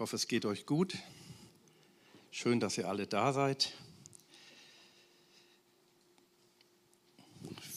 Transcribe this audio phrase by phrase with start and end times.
[0.00, 0.96] hoffe, es geht euch gut.
[2.30, 3.74] Schön, dass ihr alle da seid.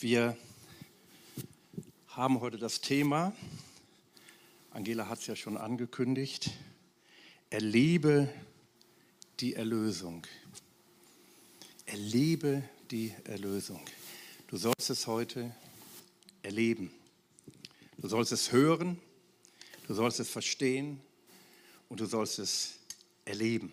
[0.00, 0.34] Wir
[2.08, 3.34] haben heute das Thema,
[4.70, 6.50] Angela hat es ja schon angekündigt,
[7.50, 8.32] erlebe
[9.40, 10.26] die Erlösung.
[11.84, 13.84] Erlebe die Erlösung.
[14.46, 15.54] Du sollst es heute
[16.42, 16.90] erleben.
[17.98, 18.98] Du sollst es hören,
[19.86, 21.02] du sollst es verstehen
[21.88, 22.78] und du sollst es
[23.24, 23.72] erleben.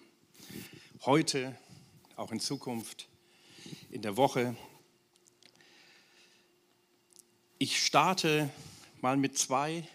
[1.06, 1.58] Heute,
[2.16, 3.08] auch in Zukunft,
[3.90, 4.56] in der Woche.
[7.58, 8.50] Ich starte
[9.02, 9.88] mal mit zwei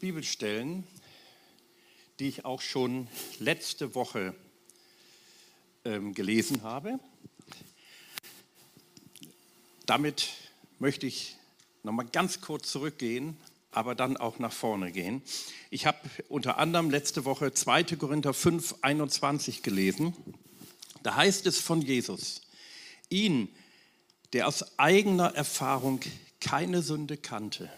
[0.00, 0.86] Bibelstellen,
[2.18, 4.34] die ich auch schon letzte Woche
[5.84, 6.98] ähm, gelesen habe.
[9.86, 10.30] Damit
[10.78, 11.36] möchte ich
[11.82, 13.36] noch mal ganz kurz zurückgehen
[13.76, 15.22] aber dann auch nach vorne gehen.
[15.68, 15.98] Ich habe
[16.28, 17.84] unter anderem letzte Woche 2.
[17.96, 20.16] Korinther 5, 21 gelesen.
[21.02, 22.40] Da heißt es von Jesus,
[23.10, 23.48] ihn,
[24.32, 26.00] der aus eigener Erfahrung
[26.40, 27.70] keine Sünde kannte,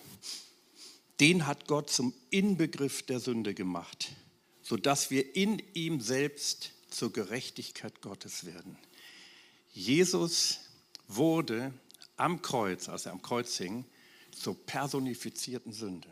[1.19, 4.13] den hat Gott zum Inbegriff der Sünde gemacht,
[4.63, 8.79] sodass wir in ihm selbst zur Gerechtigkeit Gottes werden.
[9.73, 10.61] Jesus
[11.09, 11.73] wurde
[12.17, 13.85] am Kreuz, als er am Kreuz hing,
[14.41, 16.09] zur personifizierten Sünde.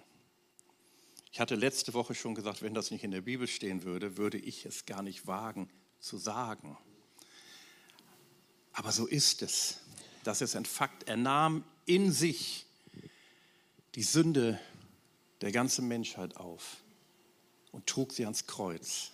[1.32, 4.38] Ich hatte letzte Woche schon gesagt, wenn das nicht in der Bibel stehen würde, würde
[4.38, 5.68] ich es gar nicht wagen
[6.00, 6.78] zu sagen.
[8.72, 9.80] Aber so ist es.
[10.24, 11.08] Das ist ein Fakt.
[11.08, 12.66] Er nahm in sich
[13.94, 14.58] die Sünde
[15.40, 16.78] der ganzen Menschheit auf
[17.72, 19.12] und trug sie ans Kreuz.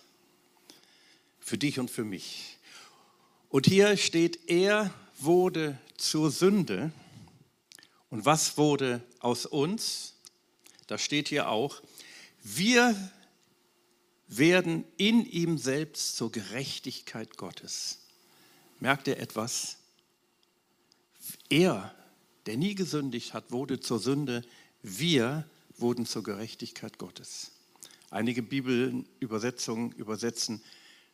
[1.39, 2.57] Für dich und für mich.
[3.49, 6.91] Und hier steht, er wurde zur Sünde
[8.13, 10.13] und was wurde aus uns?
[10.85, 11.81] Da steht hier auch,
[12.43, 12.95] wir
[14.27, 18.01] werden in ihm selbst zur Gerechtigkeit Gottes.
[18.79, 19.77] Merkt ihr etwas?
[21.49, 21.91] Er,
[22.45, 24.43] der nie gesündigt hat, wurde zur Sünde.
[24.83, 27.49] Wir wurden zur Gerechtigkeit Gottes.
[28.11, 30.61] Einige Bibelübersetzungen übersetzen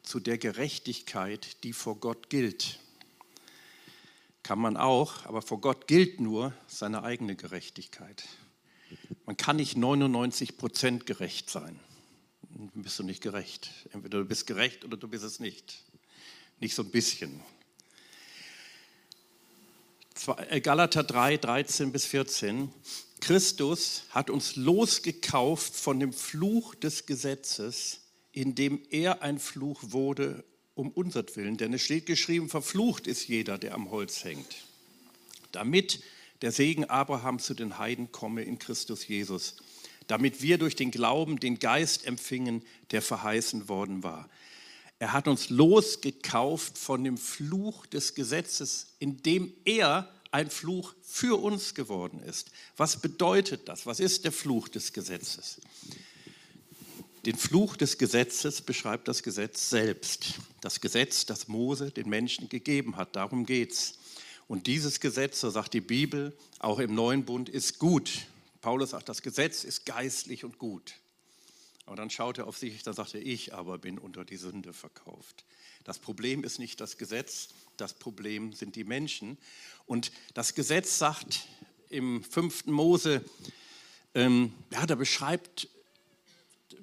[0.04, 2.78] zu der Gerechtigkeit, die vor Gott gilt.
[4.44, 8.24] Kann man auch, aber vor Gott gilt nur seine eigene Gerechtigkeit.
[9.26, 11.80] Man kann nicht 99 Prozent gerecht sein.
[12.42, 13.70] Dann bist du nicht gerecht.
[13.92, 15.84] Entweder du bist gerecht oder du bist es nicht.
[16.60, 17.42] Nicht so ein bisschen.
[20.50, 22.74] Äh, Galater 3, 13 bis 14.
[23.22, 28.02] Christus hat uns losgekauft von dem Fluch des Gesetzes,
[28.32, 30.44] indem er ein Fluch wurde
[30.80, 34.64] um unsertwillen, denn es steht geschrieben, verflucht ist jeder, der am Holz hängt,
[35.52, 36.02] damit
[36.42, 39.58] der Segen Abraham zu den Heiden komme in Christus Jesus,
[40.08, 44.30] damit wir durch den Glauben den Geist empfingen, der verheißen worden war.
[45.00, 51.74] Er hat uns losgekauft von dem Fluch des Gesetzes, indem er ein Fluch für uns
[51.74, 52.52] geworden ist.
[52.78, 53.86] Was bedeutet das?
[53.86, 55.60] Was ist der Fluch des Gesetzes?
[57.26, 60.36] Den Fluch des Gesetzes beschreibt das Gesetz selbst.
[60.62, 63.16] Das Gesetz, das Mose den Menschen gegeben hat.
[63.16, 63.96] Darum geht es.
[64.48, 68.10] Und dieses Gesetz, so sagt die Bibel, auch im neuen Bund, ist gut.
[68.62, 70.96] Paulus sagt, das Gesetz ist geistlich und gut.
[71.86, 74.72] Aber dann schaut er auf sich, dann sagt er, ich aber bin unter die Sünde
[74.74, 75.44] verkauft.
[75.84, 79.38] Das Problem ist nicht das Gesetz, das Problem sind die Menschen.
[79.86, 81.48] Und das Gesetz sagt
[81.90, 83.26] im fünften Mose,
[84.14, 85.68] ähm, ja, da beschreibt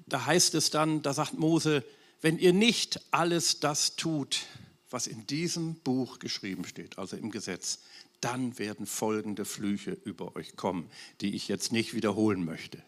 [0.07, 1.83] da heißt es dann, da sagt Mose,
[2.21, 4.45] wenn ihr nicht alles das tut,
[4.89, 7.79] was in diesem Buch geschrieben steht, also im Gesetz,
[8.21, 10.89] dann werden folgende Flüche über euch kommen,
[11.21, 12.81] die ich jetzt nicht wiederholen möchte.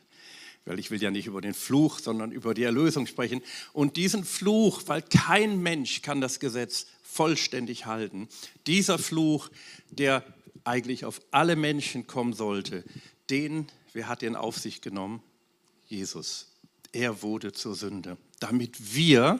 [0.66, 3.42] Weil ich will ja nicht über den Fluch, sondern über die Erlösung sprechen.
[3.74, 8.28] Und diesen Fluch, weil kein Mensch kann das Gesetz vollständig halten,
[8.66, 9.50] dieser Fluch,
[9.90, 10.24] der
[10.64, 12.84] eigentlich auf alle Menschen kommen sollte,
[13.30, 15.22] den, wer hat den auf sich genommen?
[15.88, 16.49] Jesus.
[16.92, 19.40] Er wurde zur Sünde, damit wir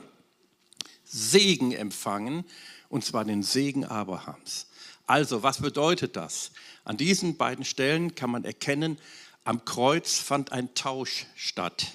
[1.04, 2.46] Segen empfangen,
[2.90, 4.68] und zwar den Segen Abrahams.
[5.08, 6.52] Also, was bedeutet das?
[6.84, 9.00] An diesen beiden Stellen kann man erkennen,
[9.44, 11.94] am Kreuz fand ein Tausch statt.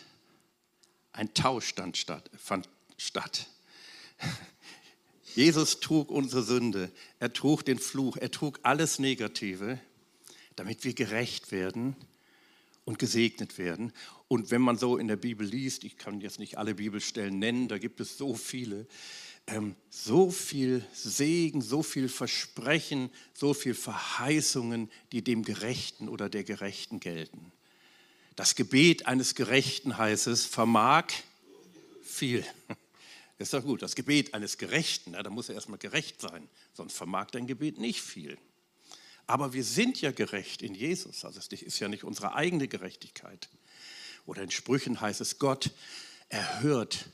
[1.13, 3.47] Ein Tausch stand statt, fand statt.
[5.37, 6.91] Jesus trug unsere Sünde,
[7.21, 9.79] er trug den Fluch, er trug alles Negative,
[10.57, 11.97] damit wir gerecht werden
[12.85, 13.93] und gesegnet werden.
[14.29, 17.69] Und wenn man so in der Bibel liest, ich kann jetzt nicht alle Bibelstellen nennen,
[17.69, 18.87] da gibt es so viele,
[19.47, 26.45] ähm, so viel Segen, so viel Versprechen, so viel Verheißungen, die dem Gerechten oder der
[26.45, 27.53] Gerechten gelten.
[28.37, 31.07] Das Gebet eines Gerechten heißt es, vermag
[32.03, 32.45] viel.
[33.39, 33.83] Das ist doch gut.
[33.83, 38.01] Das Gebet eines Gerechten, da muss er erstmal gerecht sein, sonst vermag dein Gebet nicht
[38.01, 38.37] viel.
[39.27, 41.25] Aber wir sind ja gerecht in Jesus.
[41.25, 43.49] Also es ist ja nicht unsere eigene Gerechtigkeit.
[44.27, 45.71] Oder in Sprüchen heißt es, Gott
[46.29, 47.11] erhört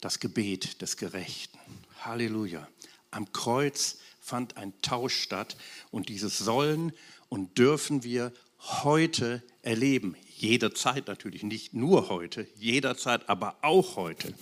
[0.00, 1.58] das Gebet des Gerechten.
[2.00, 2.68] Halleluja.
[3.10, 5.56] Am Kreuz fand ein Tausch statt
[5.90, 6.92] und dieses sollen
[7.28, 10.16] und dürfen wir heute erleben.
[10.36, 14.34] Jederzeit natürlich, nicht nur heute, jederzeit, aber auch heute.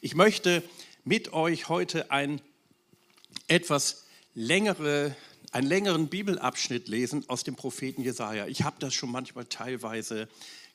[0.00, 0.62] Ich möchte
[1.04, 2.40] mit euch heute ein
[3.48, 5.16] etwas längere,
[5.52, 8.46] einen längeren Bibelabschnitt lesen aus dem Propheten Jesaja.
[8.46, 10.28] Ich habe das schon manchmal teilweise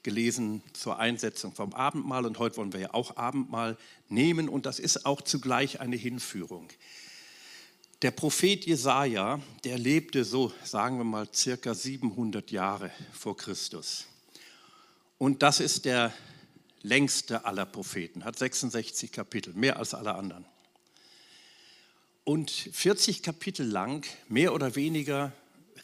[0.03, 3.75] gelesen zur Einsetzung vom Abendmahl und heute wollen wir ja auch Abendmahl
[4.07, 6.69] nehmen und das ist auch zugleich eine Hinführung.
[8.03, 14.05] Der Prophet Jesaja, der lebte so, sagen wir mal, circa 700 Jahre vor Christus.
[15.17, 16.13] Und das ist der
[16.83, 20.45] längste aller Propheten, hat 66 Kapitel, mehr als alle anderen.
[22.27, 25.31] Und 40 Kapitel lang, mehr oder weniger,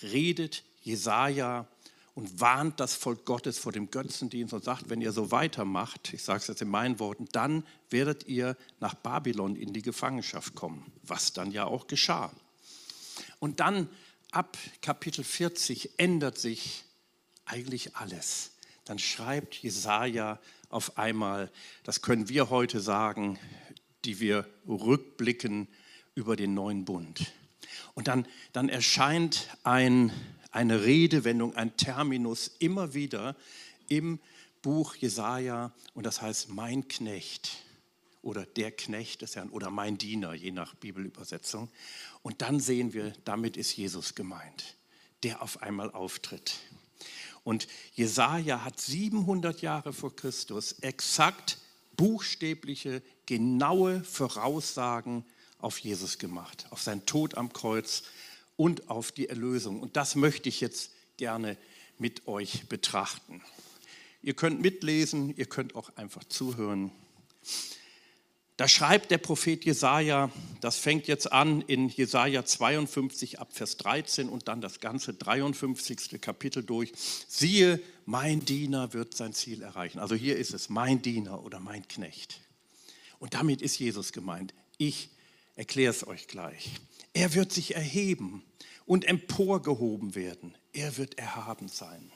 [0.02, 1.70] redet Jesaja
[2.16, 6.22] und warnt das Volk Gottes vor dem Götzendienst und sagt, wenn ihr so weitermacht, ich
[6.22, 10.92] sage es jetzt in meinen Worten, dann werdet ihr nach Babylon in die Gefangenschaft kommen,
[11.04, 12.30] was dann ja auch geschah.
[13.40, 13.88] Und dann
[14.32, 16.84] ab Kapitel 40 ändert sich
[17.46, 18.52] eigentlich alles.
[18.84, 21.50] Dann schreibt Jesaja auf einmal,
[21.86, 23.40] das können wir heute sagen,
[24.04, 25.70] die wir rückblicken
[26.16, 27.32] über den neuen Bund.
[27.94, 30.12] Und dann, dann erscheint ein
[30.54, 33.36] eine Redewendung, ein Terminus immer wieder
[33.88, 34.20] im
[34.62, 37.58] Buch Jesaja und das heißt mein Knecht
[38.22, 41.70] oder der Knecht des Herrn oder mein Diener, je nach Bibelübersetzung.
[42.22, 44.78] Und dann sehen wir, damit ist Jesus gemeint,
[45.24, 46.54] der auf einmal auftritt.
[47.44, 51.58] Und Jesaja hat 700 Jahre vor Christus exakt
[51.98, 55.26] buchstäbliche, genaue Voraussagen
[55.64, 58.04] auf Jesus gemacht, auf seinen Tod am Kreuz,
[58.56, 59.80] und auf die Erlösung.
[59.80, 61.58] Und das möchte ich jetzt gerne
[61.98, 63.42] mit euch betrachten.
[64.22, 66.92] Ihr könnt mitlesen, ihr könnt auch einfach zuhören.
[68.56, 70.32] Da schreibt der Prophet Jesaja,
[70.62, 76.22] das fängt jetzt an in Jesaja 52 ab Vers 13 und dann das ganze 53.
[76.22, 76.94] Kapitel durch.
[77.28, 79.98] Siehe, mein Diener wird sein Ziel erreichen.
[79.98, 82.40] Also hier ist es mein Diener oder mein Knecht.
[83.18, 84.54] Und damit ist Jesus gemeint.
[84.78, 85.10] Ich
[85.56, 86.72] erkläre es euch gleich.
[87.14, 88.44] Er wird sich erheben
[88.86, 90.58] und emporgehoben werden.
[90.74, 92.12] Er wird erhaben sein.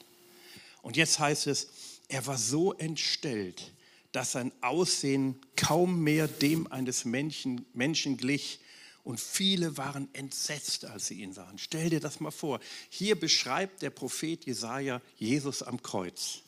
[0.81, 1.67] Und jetzt heißt es,
[2.07, 3.73] er war so entstellt,
[4.11, 8.59] dass sein Aussehen kaum mehr dem eines Menschen, Menschen glich.
[9.03, 11.57] Und viele waren entsetzt, als sie ihn sahen.
[11.57, 12.59] Stell dir das mal vor.
[12.89, 16.39] Hier beschreibt der Prophet Jesaja Jesus am Kreuz.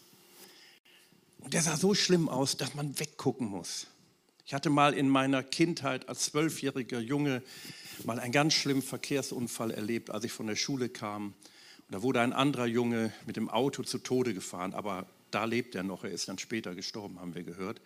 [1.37, 3.87] Und der sah so schlimm aus, dass man weggucken muss.
[4.49, 7.43] Ich hatte mal in meiner Kindheit als zwölfjähriger Junge
[8.03, 11.35] mal einen ganz schlimmen Verkehrsunfall erlebt, als ich von der Schule kam.
[11.87, 15.75] Und da wurde ein anderer Junge mit dem Auto zu Tode gefahren, aber da lebt
[15.75, 17.79] er noch, er ist dann später gestorben, haben wir gehört.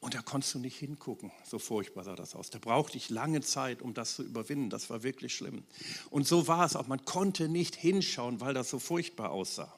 [0.00, 2.48] Und da konntest du nicht hingucken, so furchtbar sah das aus.
[2.48, 5.64] Da brauchte ich lange Zeit, um das zu überwinden, das war wirklich schlimm.
[6.08, 9.70] Und so war es auch, man konnte nicht hinschauen, weil das so furchtbar aussah.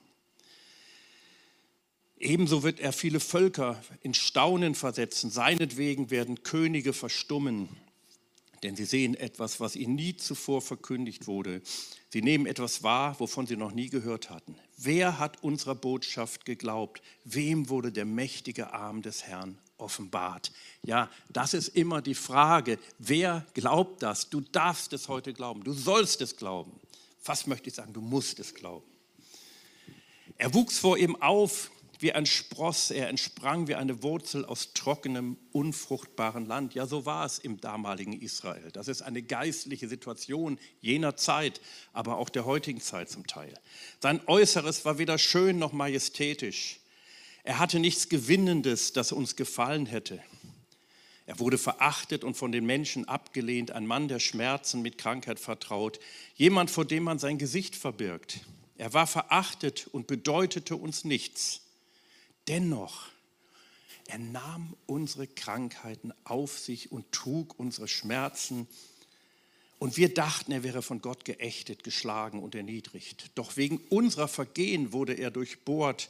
[2.19, 7.69] Ebenso wird er viele Völker in Staunen versetzen, seinetwegen werden Könige verstummen
[8.63, 11.63] denn sie sehen etwas, was ihnen nie zuvor verkündigt wurde.
[12.11, 14.57] Sie nehmen etwas wahr, wovon sie noch nie gehört hatten.
[14.77, 17.03] Wer hat unserer Botschaft geglaubt?
[17.25, 20.53] Wem wurde der mächtige Arm des Herrn offenbart?
[20.83, 22.79] Ja, das ist immer die Frage.
[22.99, 24.31] Wer glaubt das?
[24.31, 25.63] Du darfst es heute glauben.
[25.63, 26.73] Du sollst es glauben.
[27.21, 28.87] Fast möchte ich sagen, du musst es glauben.
[30.37, 35.37] Er wuchs vor ihm auf wie ein Spross, er entsprang wie eine Wurzel aus trockenem,
[35.53, 36.75] unfruchtbaren Land.
[36.75, 38.71] Ja, so war es im damaligen Israel.
[38.73, 41.61] Das ist eine geistliche Situation jener Zeit,
[41.93, 43.53] aber auch der heutigen Zeit zum Teil.
[44.01, 46.81] Sein Äußeres war weder schön noch majestätisch.
[47.43, 50.23] Er hatte nichts Gewinnendes, das uns gefallen hätte.
[51.27, 55.99] Er wurde verachtet und von den Menschen abgelehnt, ein Mann der Schmerzen mit Krankheit vertraut,
[56.37, 58.41] jemand, vor dem man sein Gesicht verbirgt.
[58.79, 61.68] Er war verachtet und bedeutete uns nichts.
[62.49, 63.07] Dennoch,
[64.07, 68.67] er nahm unsere Krankheiten auf sich und trug unsere Schmerzen.
[69.79, 73.31] Und wir dachten, er wäre von Gott geächtet, geschlagen und erniedrigt.
[73.35, 76.09] Doch wegen unserer Vergehen wurde er durchbohrt,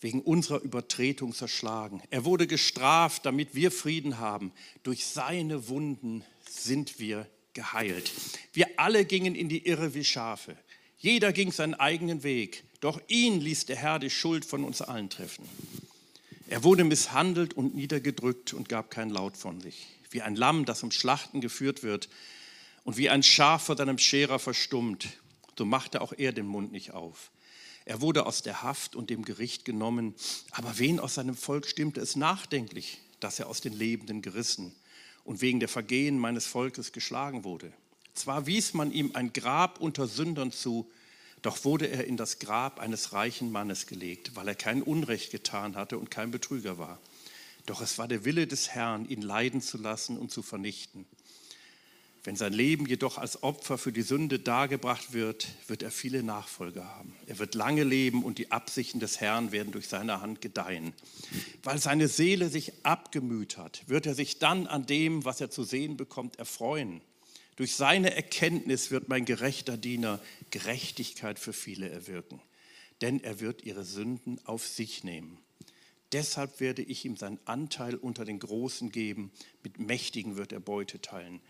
[0.00, 2.02] wegen unserer Übertretung zerschlagen.
[2.10, 4.52] Er wurde gestraft, damit wir Frieden haben.
[4.82, 8.10] Durch seine Wunden sind wir geheilt.
[8.52, 10.56] Wir alle gingen in die Irre wie Schafe.
[10.98, 15.08] Jeder ging seinen eigenen Weg, doch ihn ließ der Herr die Schuld von uns allen
[15.08, 15.48] treffen.
[16.48, 19.86] Er wurde misshandelt und niedergedrückt und gab kein Laut von sich.
[20.10, 22.08] Wie ein Lamm, das um Schlachten geführt wird
[22.82, 25.08] und wie ein Schaf vor seinem Scherer verstummt,
[25.56, 27.30] so machte auch er den Mund nicht auf.
[27.84, 30.16] Er wurde aus der Haft und dem Gericht genommen,
[30.50, 34.74] aber wen aus seinem Volk stimmte es nachdenklich, dass er aus den Lebenden gerissen
[35.22, 37.72] und wegen der Vergehen meines Volkes geschlagen wurde?
[38.12, 40.90] Zwar wies man ihm ein Grab unter Sündern zu,
[41.42, 45.76] doch wurde er in das Grab eines reichen Mannes gelegt, weil er kein Unrecht getan
[45.76, 47.00] hatte und kein Betrüger war.
[47.66, 51.06] Doch es war der Wille des Herrn, ihn leiden zu lassen und zu vernichten.
[52.24, 56.84] Wenn sein Leben jedoch als Opfer für die Sünde dargebracht wird, wird er viele Nachfolger
[56.84, 57.16] haben.
[57.26, 60.92] Er wird lange leben und die Absichten des Herrn werden durch seine Hand gedeihen.
[61.64, 65.64] Weil seine Seele sich abgemüht hat, wird er sich dann an dem, was er zu
[65.64, 67.00] sehen bekommt, erfreuen.
[67.56, 72.40] Durch seine Erkenntnis wird mein gerechter Diener Gerechtigkeit für viele erwirken,
[73.00, 75.38] denn er wird ihre Sünden auf sich nehmen.
[76.12, 79.32] Deshalb werde ich ihm seinen Anteil unter den Großen geben,
[79.62, 81.40] mit Mächtigen wird er Beute teilen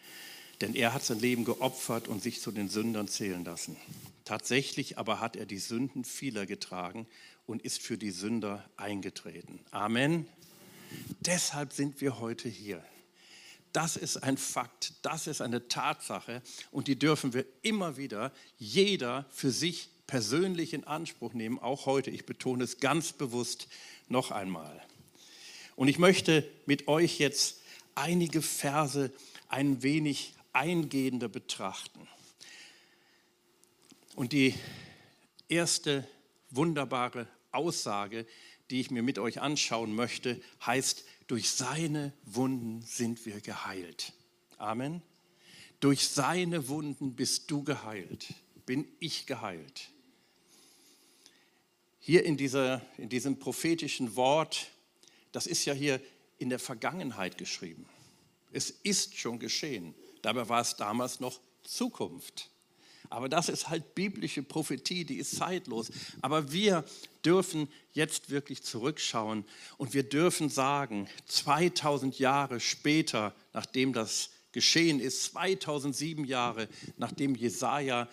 [0.62, 3.76] denn er hat sein Leben geopfert und sich zu den Sündern zählen lassen.
[4.24, 7.06] Tatsächlich aber hat er die Sünden vieler getragen
[7.46, 9.58] und ist für die Sünder eingetreten.
[9.72, 10.26] Amen.
[11.20, 12.82] Deshalb sind wir heute hier.
[13.72, 19.26] Das ist ein Fakt, das ist eine Tatsache und die dürfen wir immer wieder, jeder
[19.30, 22.10] für sich persönlich in Anspruch nehmen, auch heute.
[22.10, 23.68] Ich betone es ganz bewusst
[24.08, 24.82] noch einmal.
[25.74, 27.62] Und ich möchte mit euch jetzt
[27.94, 29.10] einige Verse
[29.48, 32.06] ein wenig eingehender betrachten.
[34.14, 34.54] Und die
[35.48, 36.06] erste
[36.50, 38.26] wunderbare Aussage,
[38.70, 44.12] die ich mir mit euch anschauen möchte, heißt, durch seine Wunden sind wir geheilt.
[44.58, 45.02] Amen.
[45.80, 48.34] Durch seine Wunden bist du geheilt,
[48.66, 49.90] bin ich geheilt.
[51.98, 54.68] Hier in, dieser, in diesem prophetischen Wort,
[55.32, 56.00] das ist ja hier
[56.38, 57.88] in der Vergangenheit geschrieben.
[58.52, 59.94] Es ist schon geschehen.
[60.20, 62.51] Dabei war es damals noch Zukunft.
[63.12, 65.90] Aber das ist halt biblische Prophetie, die ist zeitlos.
[66.22, 66.84] Aber wir
[67.24, 69.44] dürfen jetzt wirklich zurückschauen
[69.76, 78.08] und wir dürfen sagen, 2000 Jahre später, nachdem das geschehen ist, 2007 Jahre, nachdem Jesaja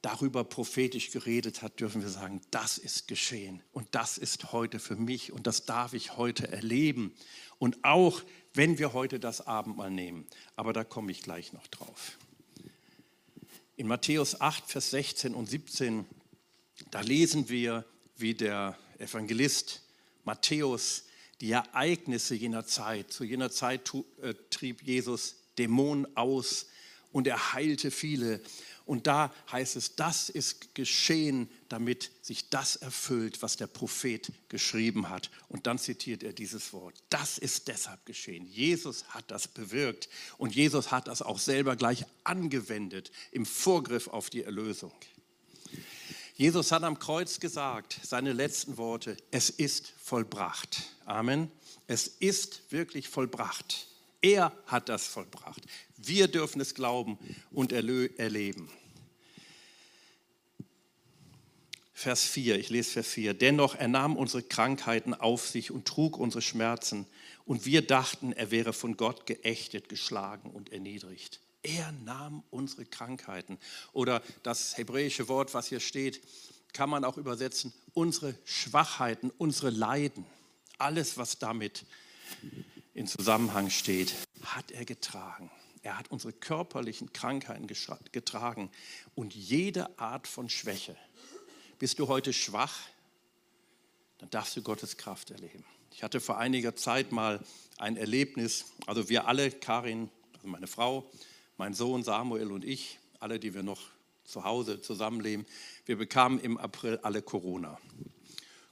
[0.00, 4.96] darüber prophetisch geredet hat, dürfen wir sagen, das ist geschehen und das ist heute für
[4.96, 7.14] mich und das darf ich heute erleben.
[7.58, 8.20] Und auch
[8.54, 10.26] wenn wir heute das Abendmahl nehmen.
[10.56, 12.18] Aber da komme ich gleich noch drauf.
[13.74, 16.04] In Matthäus 8, Vers 16 und 17,
[16.90, 17.86] da lesen wir,
[18.16, 19.80] wie der Evangelist
[20.24, 21.04] Matthäus
[21.40, 26.66] die Ereignisse jener Zeit, zu jener Zeit äh, trieb Jesus Dämonen aus
[27.12, 28.42] und er heilte viele.
[28.84, 35.08] Und da heißt es, das ist geschehen, damit sich das erfüllt, was der Prophet geschrieben
[35.08, 35.30] hat.
[35.48, 37.02] Und dann zitiert er dieses Wort.
[37.08, 38.46] Das ist deshalb geschehen.
[38.46, 40.08] Jesus hat das bewirkt
[40.38, 44.92] und Jesus hat das auch selber gleich angewendet im Vorgriff auf die Erlösung.
[46.34, 50.82] Jesus hat am Kreuz gesagt, seine letzten Worte, es ist vollbracht.
[51.04, 51.50] Amen.
[51.86, 53.86] Es ist wirklich vollbracht.
[54.22, 55.62] Er hat das vollbracht.
[55.96, 57.18] Wir dürfen es glauben
[57.50, 58.70] und erleben.
[61.92, 63.34] Vers 4, ich lese Vers 4.
[63.34, 67.06] Dennoch er nahm unsere Krankheiten auf sich und trug unsere Schmerzen.
[67.44, 71.40] Und wir dachten, er wäre von Gott geächtet, geschlagen und erniedrigt.
[71.62, 73.58] Er nahm unsere Krankheiten.
[73.92, 76.20] Oder das hebräische Wort, was hier steht,
[76.72, 80.24] kann man auch übersetzen, unsere Schwachheiten, unsere Leiden.
[80.78, 81.84] Alles, was damit
[82.94, 85.50] in Zusammenhang steht, hat er getragen.
[85.82, 88.70] Er hat unsere körperlichen Krankheiten getragen
[89.14, 90.96] und jede Art von Schwäche.
[91.78, 92.78] Bist du heute schwach?
[94.18, 95.64] Dann darfst du Gottes Kraft erleben.
[95.90, 97.40] Ich hatte vor einiger Zeit mal
[97.78, 101.10] ein Erlebnis, also wir alle, Karin, also meine Frau,
[101.56, 103.80] mein Sohn Samuel und ich, alle, die wir noch
[104.24, 105.44] zu Hause zusammenleben,
[105.84, 107.78] wir bekamen im April alle Corona.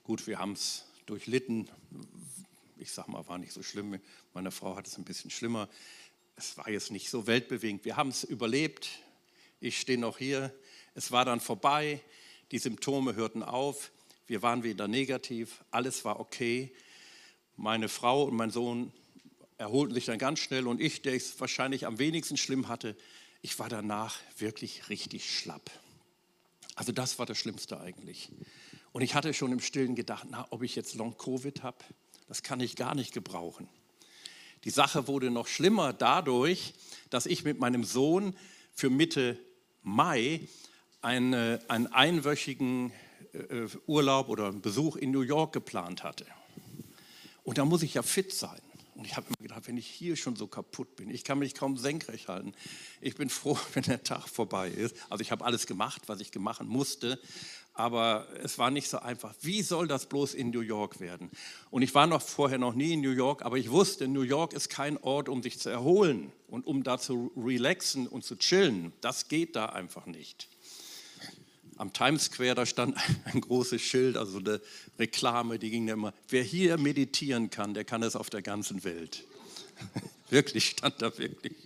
[0.04, 1.68] Gut, wir haben es durchlitten.
[2.80, 4.00] Ich sage mal, war nicht so schlimm.
[4.32, 5.68] Meine Frau hat es ein bisschen schlimmer.
[6.36, 7.84] Es war jetzt nicht so weltbewegend.
[7.84, 8.88] Wir haben es überlebt.
[9.60, 10.54] Ich stehe noch hier.
[10.94, 12.00] Es war dann vorbei.
[12.50, 13.92] Die Symptome hörten auf,
[14.26, 16.72] wir waren wieder negativ, alles war okay.
[17.56, 18.92] Meine Frau und mein Sohn
[19.56, 22.96] erholten sich dann ganz schnell und ich, der es wahrscheinlich am wenigsten schlimm hatte,
[23.42, 25.70] ich war danach wirklich richtig schlapp.
[26.74, 28.30] Also das war das Schlimmste eigentlich.
[28.92, 31.78] Und ich hatte schon im Stillen gedacht, na, ob ich jetzt Long-Covid habe,
[32.30, 33.68] das kann ich gar nicht gebrauchen.
[34.62, 36.74] Die Sache wurde noch schlimmer dadurch,
[37.10, 38.36] dass ich mit meinem Sohn
[38.72, 39.36] für Mitte
[39.82, 40.46] Mai
[41.02, 42.92] eine, einen einwöchigen
[43.32, 46.24] äh, Urlaub oder Besuch in New York geplant hatte.
[47.42, 48.60] Und da muss ich ja fit sein.
[48.94, 51.54] Und ich habe mir gedacht, wenn ich hier schon so kaputt bin, ich kann mich
[51.54, 52.52] kaum senkrecht halten.
[53.00, 54.94] Ich bin froh, wenn der Tag vorbei ist.
[55.08, 57.18] Also ich habe alles gemacht, was ich machen musste,
[57.74, 59.34] aber es war nicht so einfach.
[59.40, 61.30] Wie soll das bloß in New York werden?
[61.70, 64.52] Und ich war noch vorher noch nie in New York, aber ich wusste, New York
[64.52, 68.92] ist kein Ort, um sich zu erholen und um da zu relaxen und zu chillen.
[69.00, 70.48] Das geht da einfach nicht.
[71.76, 74.60] Am Times Square, da stand ein großes Schild, also eine
[74.98, 79.24] Reklame, die ging immer, wer hier meditieren kann, der kann es auf der ganzen Welt.
[80.28, 81.56] wirklich, stand da wirklich.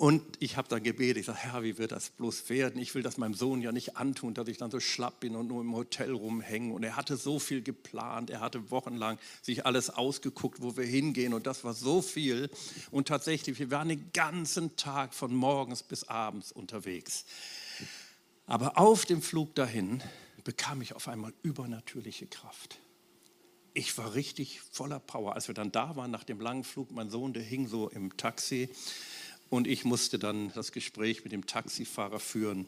[0.00, 2.80] Und ich habe dann gebetet, ich sage, Herr, wie wird das bloß werden?
[2.80, 5.48] Ich will das meinem Sohn ja nicht antun, dass ich dann so schlapp bin und
[5.48, 6.72] nur im Hotel rumhänge.
[6.72, 11.34] Und er hatte so viel geplant, er hatte wochenlang sich alles ausgeguckt, wo wir hingehen.
[11.34, 12.48] Und das war so viel.
[12.90, 17.26] Und tatsächlich, wir waren den ganzen Tag von morgens bis abends unterwegs.
[18.46, 20.02] Aber auf dem Flug dahin
[20.44, 22.78] bekam ich auf einmal übernatürliche Kraft.
[23.74, 25.34] Ich war richtig voller Power.
[25.34, 28.16] Als wir dann da waren nach dem langen Flug, mein Sohn, der hing so im
[28.16, 28.70] Taxi
[29.50, 32.66] und ich musste dann das Gespräch mit dem Taxifahrer führen.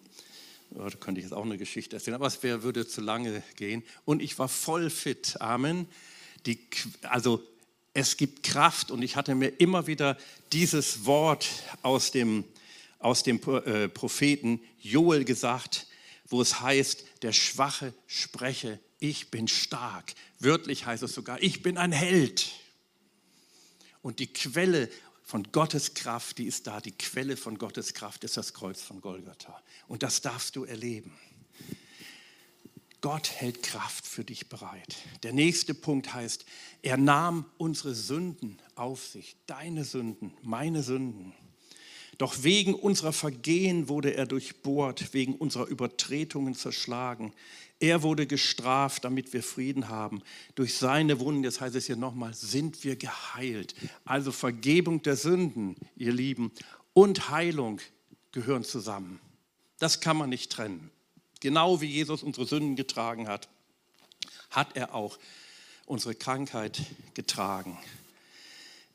[0.70, 3.84] da könnte ich jetzt auch eine Geschichte erzählen, aber es wär, würde zu lange gehen.
[4.04, 5.40] Und ich war voll fit.
[5.40, 5.86] Amen.
[6.44, 6.58] Die,
[7.02, 7.42] also
[7.94, 10.18] es gibt Kraft und ich hatte mir immer wieder
[10.52, 11.48] dieses Wort
[11.82, 12.44] aus dem,
[12.98, 15.86] aus dem äh, Propheten Joel gesagt,
[16.26, 20.14] wo es heißt, der Schwache spreche, ich bin stark.
[20.40, 22.50] Wörtlich heißt es sogar, ich bin ein Held.
[24.00, 24.88] Und die Quelle
[25.32, 26.82] von Gottes Kraft, die ist da.
[26.82, 29.62] Die Quelle von Gottes Kraft ist das Kreuz von Golgatha.
[29.88, 31.18] Und das darfst du erleben.
[33.00, 34.94] Gott hält Kraft für dich bereit.
[35.22, 36.44] Der nächste Punkt heißt,
[36.82, 41.32] er nahm unsere Sünden auf sich, deine Sünden, meine Sünden.
[42.22, 47.32] Doch wegen unserer Vergehen wurde er durchbohrt, wegen unserer Übertretungen zerschlagen.
[47.80, 50.22] Er wurde gestraft, damit wir Frieden haben.
[50.54, 53.74] Durch seine Wunden, das heißt es hier nochmal, sind wir geheilt.
[54.04, 56.52] Also Vergebung der Sünden, ihr Lieben,
[56.92, 57.80] und Heilung
[58.30, 59.18] gehören zusammen.
[59.80, 60.92] Das kann man nicht trennen.
[61.40, 63.48] Genau wie Jesus unsere Sünden getragen hat,
[64.48, 65.18] hat er auch
[65.86, 66.82] unsere Krankheit
[67.14, 67.78] getragen.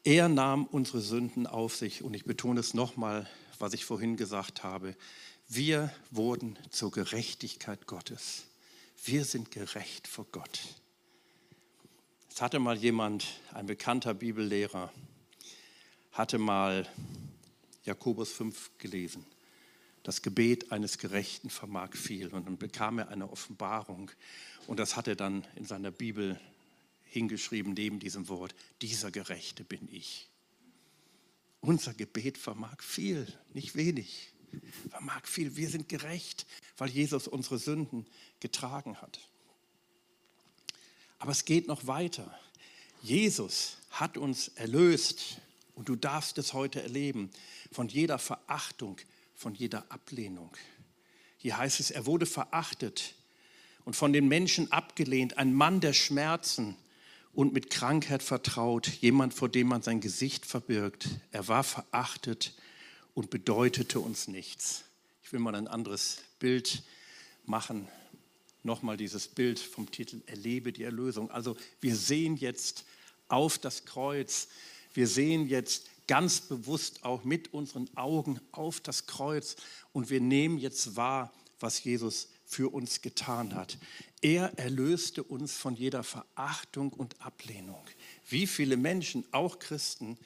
[0.08, 4.64] Er nahm unsere Sünden auf sich und ich betone es nochmal, was ich vorhin gesagt
[4.64, 4.96] habe.
[5.50, 8.46] Wir wurden zur Gerechtigkeit Gottes.
[9.04, 10.62] Wir sind gerecht vor Gott.
[12.30, 14.94] Es hatte mal jemand, ein bekannter Bibellehrer,
[16.14, 16.88] hatte mal
[17.84, 19.26] Jakobus 5 gelesen.
[20.04, 22.30] Das Gebet eines Gerechten vermag viel.
[22.30, 24.10] Und dann bekam er eine Offenbarung.
[24.68, 26.40] Und das hat er dann in seiner Bibel
[27.10, 28.56] hingeschrieben, neben diesem Wort.
[28.82, 30.30] Dieser Gerechte bin ich.
[31.62, 34.34] Unser Gebet vermag viel, nicht wenig
[34.90, 35.56] vermag viel.
[35.56, 36.46] Wir sind gerecht,
[36.78, 38.06] weil Jesus unsere Sünden
[38.40, 39.20] getragen hat.
[41.20, 42.38] Aber es geht noch weiter.
[43.02, 45.38] Jesus hat uns erlöst
[45.76, 47.32] und du darfst es heute erleben
[47.72, 48.98] von jeder Verachtung,
[49.36, 50.56] von jeder Ablehnung.
[51.38, 53.16] Hier heißt es, er wurde verachtet
[53.86, 56.76] und von den Menschen abgelehnt, ein Mann der Schmerzen
[57.34, 61.10] und mit Krankheit vertraut, jemand, vor dem man sein Gesicht verbirgt.
[61.32, 62.54] Er war verachtet
[63.14, 64.84] und bedeutete uns nichts.
[65.24, 66.84] Ich will mal ein anderes Bild
[67.46, 67.88] machen.
[68.64, 71.30] Nochmal dieses Bild vom Titel Erlebe die Erlösung.
[71.32, 72.86] Also wir sehen jetzt
[73.28, 74.48] auf das Kreuz.
[74.94, 79.58] Wir sehen jetzt ganz bewusst auch mit unseren Augen auf das Kreuz
[79.94, 83.78] und wir nehmen jetzt wahr, was Jesus für uns getan hat.
[84.22, 87.86] Er erlöste uns von jeder Verachtung und Ablehnung.
[88.30, 90.18] Wie viele Menschen, auch Christen,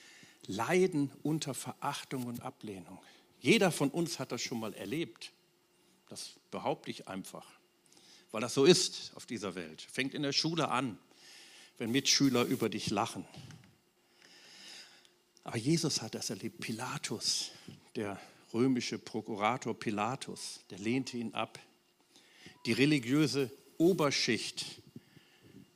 [0.46, 3.00] leiden unter Verachtung und Ablehnung.
[3.40, 5.32] Jeder von uns hat das schon mal erlebt.
[6.10, 7.48] Das behaupte ich einfach,
[8.32, 9.82] weil das so ist auf dieser Welt.
[9.82, 11.00] Fängt in der Schule an,
[11.80, 13.26] wenn Mitschüler über dich lachen.
[15.44, 16.60] Aber Jesus hat das erlebt.
[16.60, 17.50] Pilatus,
[17.96, 18.20] der
[18.54, 21.58] römische Prokurator Pilatus, der lehnte ihn ab.
[22.66, 24.66] Die religiöse Oberschicht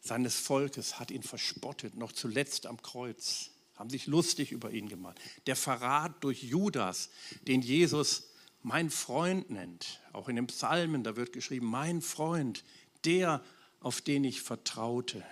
[0.02, 5.20] seines Volkes hat ihn verspottet, noch zuletzt am Kreuz haben sich lustig über ihn gemacht.
[5.48, 7.10] Der Verrat durch Judas,
[7.48, 8.30] den Jesus
[8.62, 12.64] mein Freund nennt, auch in den Psalmen, da wird geschrieben, mein Freund,
[13.04, 13.44] der,
[13.82, 15.24] auf den ich vertraute,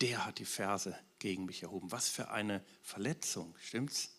[0.00, 1.92] der hat die Verse gegen mich erhoben.
[1.92, 4.10] Was für eine Verletzung, stimmt's?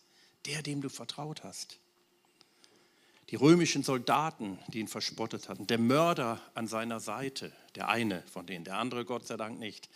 [0.46, 1.78] Der, dem du vertraut hast.
[3.32, 8.46] Die römischen Soldaten, die ihn verspottet hatten, der Mörder an seiner Seite, der eine von
[8.46, 9.88] denen, der andere Gott sei Dank nicht,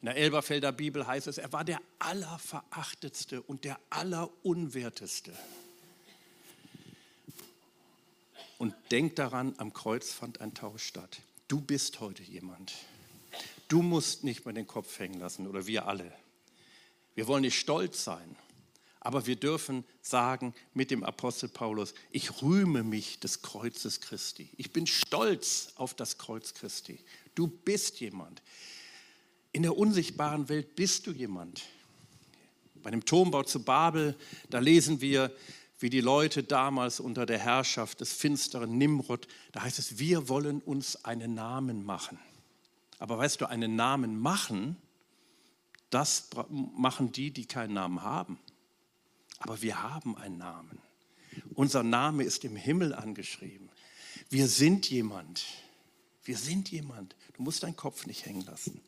[0.00, 5.32] in der Elberfelder Bibel heißt es, er war der Allerverachtetste und der Allerunwerteste.
[8.58, 11.20] Und denk daran, am Kreuz fand ein Tausch statt.
[11.46, 12.74] Du bist heute jemand.
[13.68, 16.10] Du musst nicht mehr den Kopf hängen lassen oder wir alle.
[17.14, 18.36] Wir wollen nicht stolz sein,
[19.00, 24.50] aber wir dürfen sagen mit dem Apostel Paulus, ich rühme mich des Kreuzes Christi.
[24.58, 27.00] Ich bin stolz auf das Kreuz Christi.
[27.34, 28.42] Du bist jemand.
[29.52, 31.62] In der unsichtbaren Welt bist du jemand.
[32.82, 34.16] Bei dem Turmbau zu Babel,
[34.50, 35.34] da lesen wir,
[35.78, 40.60] wie die Leute damals unter der Herrschaft des finsteren Nimrod, da heißt es, wir wollen
[40.60, 42.18] uns einen Namen machen.
[42.98, 44.76] Aber weißt du, einen Namen machen,
[45.88, 48.38] das machen die, die keinen Namen haben.
[49.40, 50.78] Aber wir haben einen Namen.
[51.54, 53.68] Unser Name ist im Himmel angeschrieben.
[54.28, 55.44] Wir sind jemand.
[56.22, 57.16] Wir sind jemand.
[57.34, 58.80] Du musst deinen Kopf nicht hängen lassen.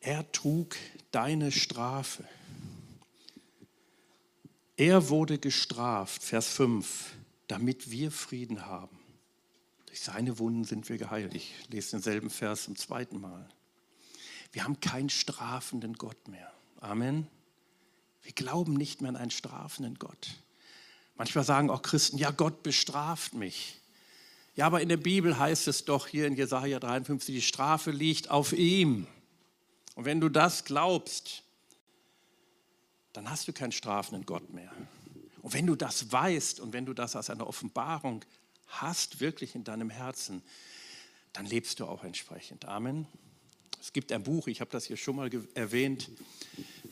[0.00, 0.76] Er trug
[1.12, 2.28] deine Strafe.
[4.76, 7.14] Er wurde gestraft, Vers 5,
[7.46, 8.98] damit wir Frieden haben.
[9.86, 11.34] Durch seine Wunden sind wir geheilt.
[11.34, 13.48] Ich lese denselben Vers zum zweiten Mal.
[14.50, 16.52] Wir haben keinen strafenden Gott mehr.
[16.80, 17.28] Amen.
[18.22, 20.36] Wir glauben nicht mehr an einen strafenden Gott.
[21.16, 23.80] Manchmal sagen auch Christen, ja, Gott bestraft mich.
[24.54, 28.30] Ja, aber in der Bibel heißt es doch hier in Jesaja 53, die Strafe liegt
[28.30, 29.06] auf ihm.
[29.94, 31.42] Und wenn du das glaubst,
[33.12, 34.72] dann hast du keinen strafenden Gott mehr.
[35.42, 38.24] Und wenn du das weißt und wenn du das als eine Offenbarung
[38.68, 40.42] hast, wirklich in deinem Herzen,
[41.32, 42.64] dann lebst du auch entsprechend.
[42.66, 43.06] Amen.
[43.80, 46.08] Es gibt ein Buch, ich habe das hier schon mal erwähnt,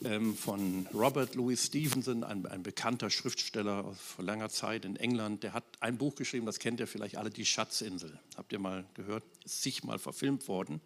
[0.05, 5.43] ähm, von Robert Louis Stevenson, ein, ein, bekannter Schriftsteller vor langer Zeit in England.
[5.43, 8.19] Der hat ein Buch geschrieben, das kennt ihr vielleicht alle, Die Schatzinsel.
[8.37, 9.25] Habt ihr mal gehört?
[9.45, 10.81] Ist sich mal verfilmt worden.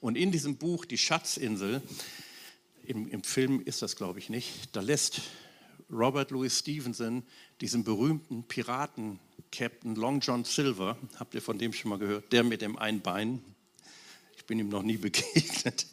[0.00, 1.80] Und in diesem Buch, Die Schatzinsel,
[2.84, 5.22] im, im Film ist das, glaube ich, nicht, da lässt
[5.90, 7.22] Robert Louis Stevenson
[7.60, 12.62] diesen berühmten Piraten-Captain Long John Silver, habt ihr von dem schon mal gehört, der mit
[12.62, 13.42] dem einen Bein,
[14.36, 15.86] ich bin ihm noch nie begegnet,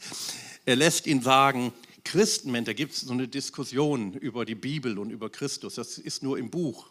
[0.66, 1.72] er lässt ihn sagen,
[2.04, 6.24] Christenmenschen, da gibt es so eine Diskussion über die Bibel und über Christus, das ist
[6.24, 6.88] nur im Buch.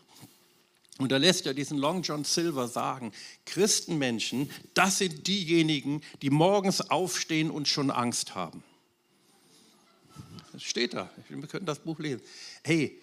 [0.98, 3.12] Und da lässt er diesen Long John Silver sagen,
[3.46, 8.62] Christenmenschen, das sind diejenigen, die morgens aufstehen und schon Angst haben.
[10.52, 12.20] Das steht da, wir können das Buch lesen.
[12.62, 13.00] Hey,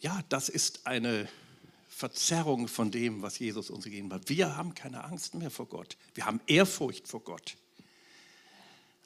[0.00, 1.28] ja, das ist eine
[1.88, 4.28] Verzerrung von dem, was Jesus uns gegeben hat.
[4.28, 5.96] Wir haben keine Angst mehr vor Gott.
[6.14, 7.56] Wir haben Ehrfurcht vor Gott.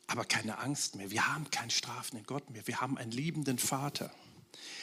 [0.07, 1.11] Aber keine Angst mehr.
[1.11, 2.67] Wir haben keinen strafenden Gott mehr.
[2.67, 4.11] Wir haben einen liebenden Vater.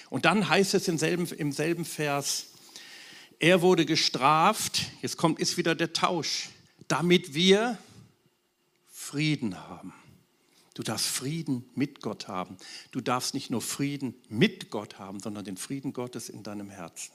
[0.10, 2.48] Und dann heißt es im selben, im selben Vers,
[3.40, 6.50] er wurde gestraft, jetzt kommt, ist wieder der Tausch,
[6.88, 7.78] damit wir
[8.92, 9.94] Frieden haben.
[10.74, 12.58] Du darfst Frieden mit Gott haben.
[12.92, 17.12] Du darfst nicht nur Frieden mit Gott haben, sondern den Frieden Gottes in deinem Herzen.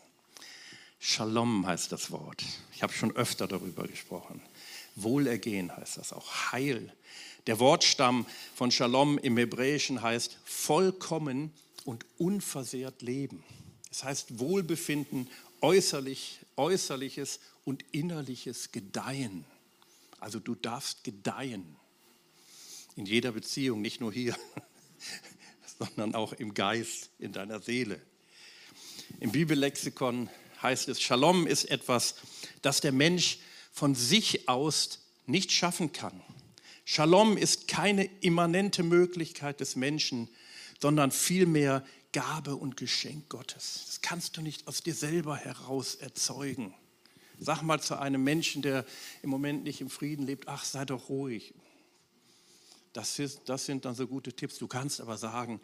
[1.01, 2.44] Shalom heißt das Wort.
[2.75, 4.42] Ich habe schon öfter darüber gesprochen.
[4.97, 6.53] Wohlergehen heißt das auch.
[6.53, 6.92] Heil.
[7.48, 11.50] Der Wortstamm von Shalom im Hebräischen heißt vollkommen
[11.87, 13.42] und unversehrt leben.
[13.88, 15.30] Das heißt Wohlbefinden,
[15.62, 19.46] äußerlich, äußerliches und innerliches Gedeihen.
[20.20, 21.76] Also du darfst gedeihen
[22.96, 24.37] in jeder Beziehung, nicht nur hier,
[25.78, 27.98] sondern auch im Geist, in deiner Seele.
[29.20, 30.28] Im Bibellexikon
[30.61, 32.16] heißt es, Shalom ist etwas,
[32.61, 33.38] das der Mensch
[33.72, 36.22] von sich aus nicht schaffen kann.
[36.90, 40.27] Shalom ist keine immanente Möglichkeit des Menschen,
[40.81, 43.83] sondern vielmehr Gabe und Geschenk Gottes.
[43.85, 46.72] Das kannst du nicht aus dir selber heraus erzeugen.
[47.38, 48.87] Sag mal zu einem Menschen, der
[49.20, 51.53] im Moment nicht im Frieden lebt, ach, sei doch ruhig.
[52.94, 54.57] Das, ist, das sind dann so gute Tipps.
[54.57, 55.61] Du kannst aber sagen,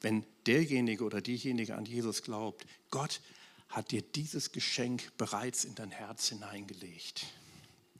[0.00, 3.20] wenn derjenige oder diejenige an Jesus glaubt, Gott
[3.68, 7.24] hat dir dieses Geschenk bereits in dein Herz hineingelegt.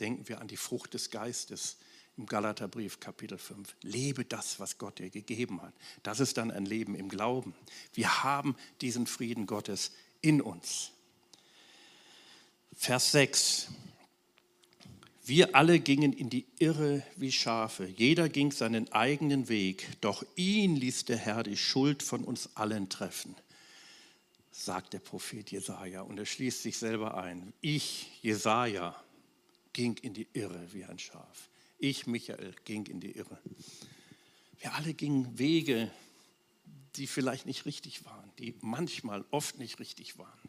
[0.01, 1.77] Denken wir an die Frucht des Geistes,
[2.17, 3.77] im Galaterbrief Kapitel 5.
[3.83, 5.75] Lebe das, was Gott dir gegeben hat.
[6.03, 7.55] Das ist dann ein Leben im Glauben.
[7.93, 10.93] Wir haben diesen Frieden Gottes in uns.
[12.75, 13.69] Vers 6.
[15.25, 17.85] Wir alle gingen in die Irre wie Schafe.
[17.85, 19.89] Jeder ging seinen eigenen Weg.
[20.01, 23.35] Doch ihn ließ der Herr die Schuld von uns allen treffen,
[24.53, 26.03] sagt der Prophet Jesaja.
[26.03, 27.53] Und er schließt sich selber ein.
[27.61, 28.95] Ich, Jesaja,
[29.73, 31.49] ging in die Irre wie ein Schaf.
[31.79, 33.39] Ich, Michael, ging in die Irre.
[34.59, 35.91] Wir alle gingen Wege,
[36.97, 40.41] die vielleicht nicht richtig waren, die manchmal oft nicht richtig waren.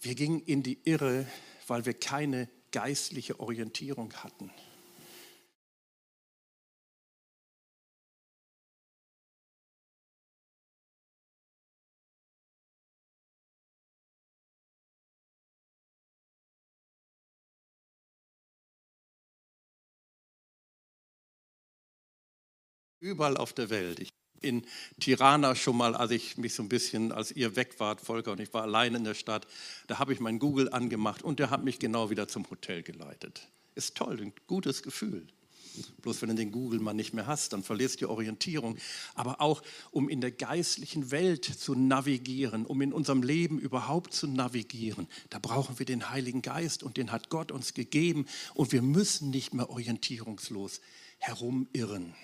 [0.00, 1.26] Wir gingen in die Irre,
[1.66, 4.50] weil wir keine geistliche Orientierung hatten.
[23.04, 24.00] Überall auf der Welt.
[24.00, 24.62] Ich in
[24.98, 28.40] Tirana schon mal, als ich mich so ein bisschen, als ihr weg wart, Volker, und
[28.40, 29.46] ich war allein in der Stadt,
[29.88, 33.48] da habe ich mein Google angemacht und der hat mich genau wieder zum Hotel geleitet.
[33.74, 35.26] Ist toll, ein gutes Gefühl.
[36.00, 38.78] Bloß wenn du den Google mal nicht mehr hast, dann verlierst du die Orientierung.
[39.14, 44.26] Aber auch, um in der geistlichen Welt zu navigieren, um in unserem Leben überhaupt zu
[44.28, 48.24] navigieren, da brauchen wir den Heiligen Geist und den hat Gott uns gegeben.
[48.54, 50.80] Und wir müssen nicht mehr orientierungslos
[51.18, 52.14] herumirren.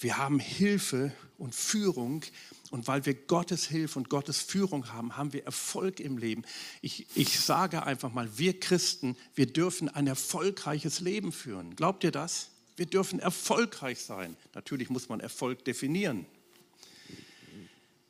[0.00, 2.22] Wir haben Hilfe und Führung
[2.70, 6.42] und weil wir Gottes Hilfe und Gottes Führung haben, haben wir Erfolg im Leben.
[6.80, 11.76] Ich, ich sage einfach mal, wir Christen, wir dürfen ein erfolgreiches Leben führen.
[11.76, 12.48] Glaubt ihr das?
[12.76, 14.36] Wir dürfen erfolgreich sein.
[14.54, 16.24] Natürlich muss man Erfolg definieren.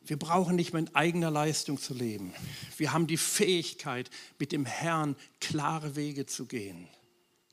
[0.05, 2.33] Wir brauchen nicht mehr in eigener Leistung zu leben.
[2.77, 6.89] Wir haben die Fähigkeit, mit dem Herrn klare Wege zu gehen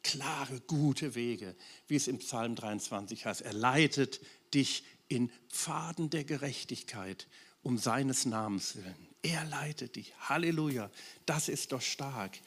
[0.08, 1.54] klare, gute Wege,
[1.88, 3.42] wie es im Psalm 23 heißt.
[3.42, 4.22] Er leitet
[4.54, 7.28] dich in Pfaden der Gerechtigkeit
[7.62, 8.96] um seines Namens willen.
[9.22, 10.14] Er leitet dich.
[10.22, 10.90] Halleluja.
[11.26, 12.40] Das ist doch stark.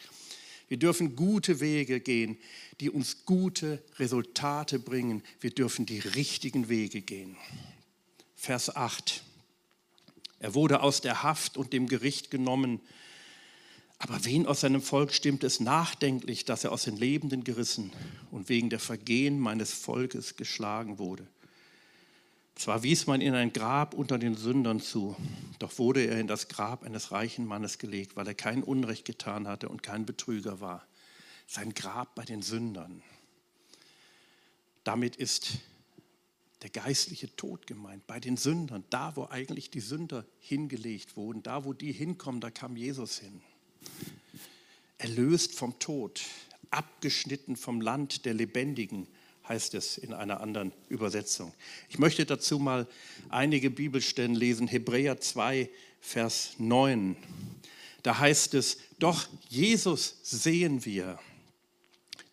[0.68, 2.38] Wir dürfen gute Wege gehen,
[2.80, 5.22] die uns gute Resultate bringen.
[5.40, 7.36] Wir dürfen die richtigen Wege gehen.
[8.36, 9.22] Vers 8.
[10.38, 12.80] Er wurde aus der Haft und dem Gericht genommen
[14.02, 17.92] aber wen aus seinem Volk stimmt es nachdenklich, dass er aus den Lebenden gerissen
[18.30, 21.26] und wegen der Vergehen meines Volkes geschlagen wurde?
[22.54, 25.16] Zwar wies man ihn ein Grab unter den Sündern zu,
[25.58, 29.46] doch wurde er in das Grab eines reichen Mannes gelegt, weil er kein Unrecht getan
[29.46, 30.86] hatte und kein Betrüger war.
[31.46, 33.02] Sein Grab bei den Sündern.
[34.82, 35.58] Damit ist
[36.62, 41.66] der geistliche Tod gemeint, bei den Sündern, da wo eigentlich die Sünder hingelegt wurden, da
[41.66, 43.42] wo die hinkommen, da kam Jesus hin.
[44.98, 46.20] Erlöst vom Tod,
[46.70, 49.06] abgeschnitten vom Land der Lebendigen,
[49.48, 51.52] heißt es in einer anderen Übersetzung.
[51.88, 52.86] Ich möchte dazu mal
[53.28, 54.68] einige Bibelstellen lesen.
[54.68, 55.68] Hebräer 2,
[56.00, 57.16] Vers 9.
[58.02, 61.18] Da heißt es, doch Jesus sehen wir,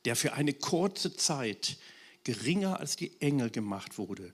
[0.05, 1.77] der für eine kurze Zeit
[2.23, 4.33] geringer als die Engel gemacht wurde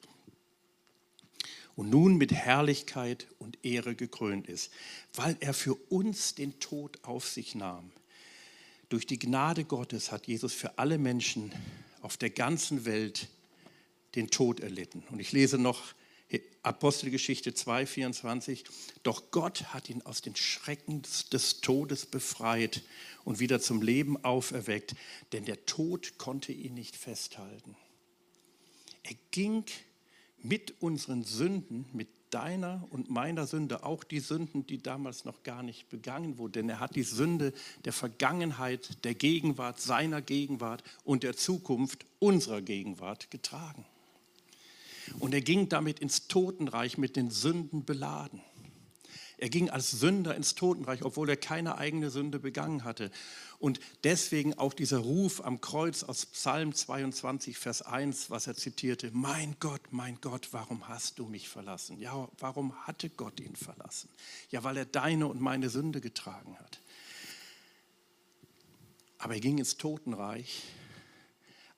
[1.75, 4.71] und nun mit Herrlichkeit und Ehre gekrönt ist,
[5.13, 7.91] weil er für uns den Tod auf sich nahm.
[8.89, 11.51] Durch die Gnade Gottes hat Jesus für alle Menschen
[12.01, 13.29] auf der ganzen Welt
[14.15, 15.03] den Tod erlitten.
[15.09, 15.95] Und ich lese noch
[16.63, 18.63] Apostelgeschichte 2, 24.
[19.03, 22.83] Doch Gott hat ihn aus den Schrecken des Todes befreit
[23.25, 24.95] und wieder zum Leben auferweckt,
[25.33, 27.75] denn der Tod konnte ihn nicht festhalten.
[29.03, 29.65] Er ging
[30.43, 35.63] mit unseren Sünden, mit deiner und meiner Sünde, auch die Sünden, die damals noch gar
[35.63, 36.53] nicht begangen wurden.
[36.53, 37.53] Denn er hat die Sünde
[37.85, 43.85] der Vergangenheit, der Gegenwart, seiner Gegenwart und der Zukunft unserer Gegenwart getragen.
[45.19, 48.41] Und er ging damit ins Totenreich mit den Sünden beladen.
[49.43, 53.11] Er ging als Sünder ins Totenreich, obwohl er keine eigene Sünde begangen hatte.
[53.59, 59.11] Und deswegen auch dieser Ruf am Kreuz aus Psalm 22, Vers 1, was er zitierte,
[59.11, 61.99] mein Gott, mein Gott, warum hast du mich verlassen?
[61.99, 64.07] Ja, warum hatte Gott ihn verlassen?
[64.49, 66.79] Ja, weil er deine und meine Sünde getragen hat.
[69.17, 70.63] Aber er ging ins Totenreich.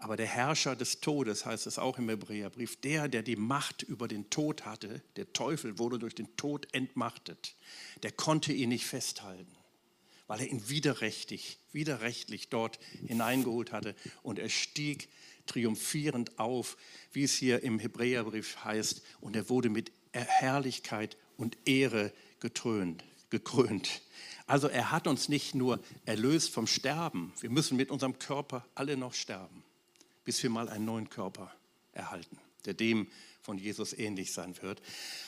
[0.05, 4.07] Aber der Herrscher des Todes, heißt es auch im Hebräerbrief, der, der die Macht über
[4.07, 7.55] den Tod hatte, der Teufel wurde durch den Tod entmachtet,
[8.03, 9.51] der konnte ihn nicht festhalten
[10.27, 13.95] weil er ihn widerrechtlich, widerrechtlich dort hineingeholt hatte.
[14.23, 15.07] Und er stieg
[15.45, 16.77] triumphierend auf,
[17.11, 19.03] wie es hier im Hebräerbrief heißt.
[19.21, 24.01] Und er wurde mit Herrlichkeit und Ehre getrönt, gekrönt.
[24.47, 27.31] Also er hat uns nicht nur erlöst vom Sterben.
[27.39, 29.63] Wir müssen mit unserem Körper alle noch sterben,
[30.25, 31.55] bis wir mal einen neuen Körper
[31.93, 33.07] erhalten, der dem
[33.41, 34.81] von Jesus ähnlich sein wird.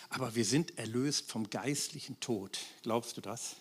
[0.09, 2.57] Aber wir sind erlöst vom geistlichen Tod.
[2.81, 3.55] Glaubst du das?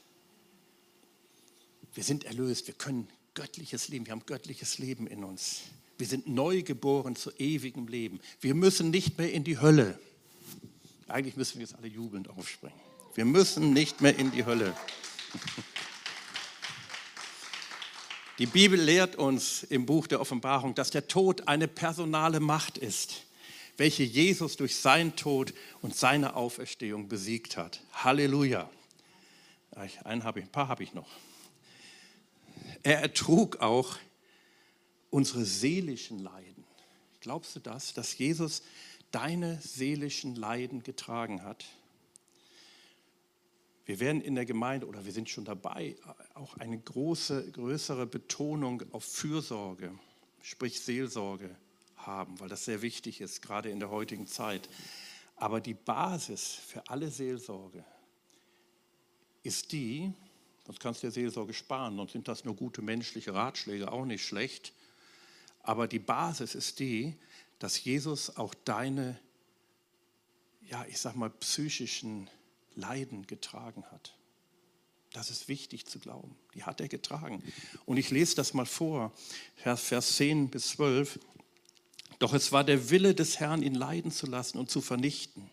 [1.95, 5.63] Wir sind erlöst, wir können göttliches Leben, wir haben göttliches Leben in uns.
[5.99, 8.21] Wir sind neu geboren zu ewigem Leben.
[8.41, 9.99] Wir müssen nicht mehr in die Hölle.
[11.09, 12.79] Eigentlich müssen wir jetzt alle jubelnd aufspringen.
[13.15, 14.77] Wir müssen nicht mehr in die Hölle.
[18.39, 23.23] Die Bibel lehrt uns im Buch der Offenbarung, dass der Tod eine personale Macht ist,
[23.79, 27.81] welche Jesus durch seinen Tod und seine Auferstehung besiegt hat.
[27.93, 28.69] Halleluja.
[30.05, 31.09] Einen habe ich, ein paar habe ich noch.
[32.83, 33.97] Er ertrug auch
[35.09, 36.65] unsere seelischen Leiden.
[37.21, 38.63] Glaubst du das, dass Jesus
[39.13, 41.65] deine seelischen Leiden getragen hat?
[43.87, 45.95] Wir werden in der Gemeinde oder wir sind schon dabei,
[46.35, 49.97] auch eine große, größere Betonung auf Fürsorge,
[50.43, 51.57] sprich Seelsorge
[51.95, 54.69] haben, weil das sehr wichtig ist, gerade in der heutigen Zeit.
[55.37, 57.85] Aber die Basis für alle Seelsorge
[59.45, 60.13] ist die,
[60.67, 64.27] sonst kannst du dir Seelsorge sparen, sonst sind das nur gute menschliche Ratschläge, auch nicht
[64.27, 64.73] schlecht.
[65.63, 67.15] Aber die Basis ist die,
[67.61, 69.17] dass Jesus auch deine,
[70.63, 72.29] ja, ich sag mal, psychischen
[72.77, 74.15] Leiden getragen hat.
[75.13, 76.37] Das ist wichtig zu glauben.
[76.55, 77.43] Die hat er getragen.
[77.87, 79.13] Und ich lese das mal vor,
[79.57, 81.19] Vers 10 bis 12.
[82.19, 85.51] Doch es war der Wille des Herrn, ihn leiden zu lassen und zu vernichten.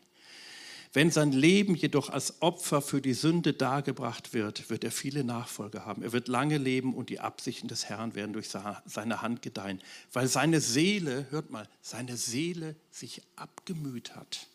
[0.92, 5.86] Wenn sein Leben jedoch als Opfer für die Sünde dargebracht wird, wird er viele Nachfolger
[5.86, 6.04] haben.
[6.04, 9.82] Er wird lange leben und die Absichten des Herrn werden durch seine Hand gedeihen,
[10.12, 14.48] weil seine Seele, hört mal, seine Seele sich abgemüht hat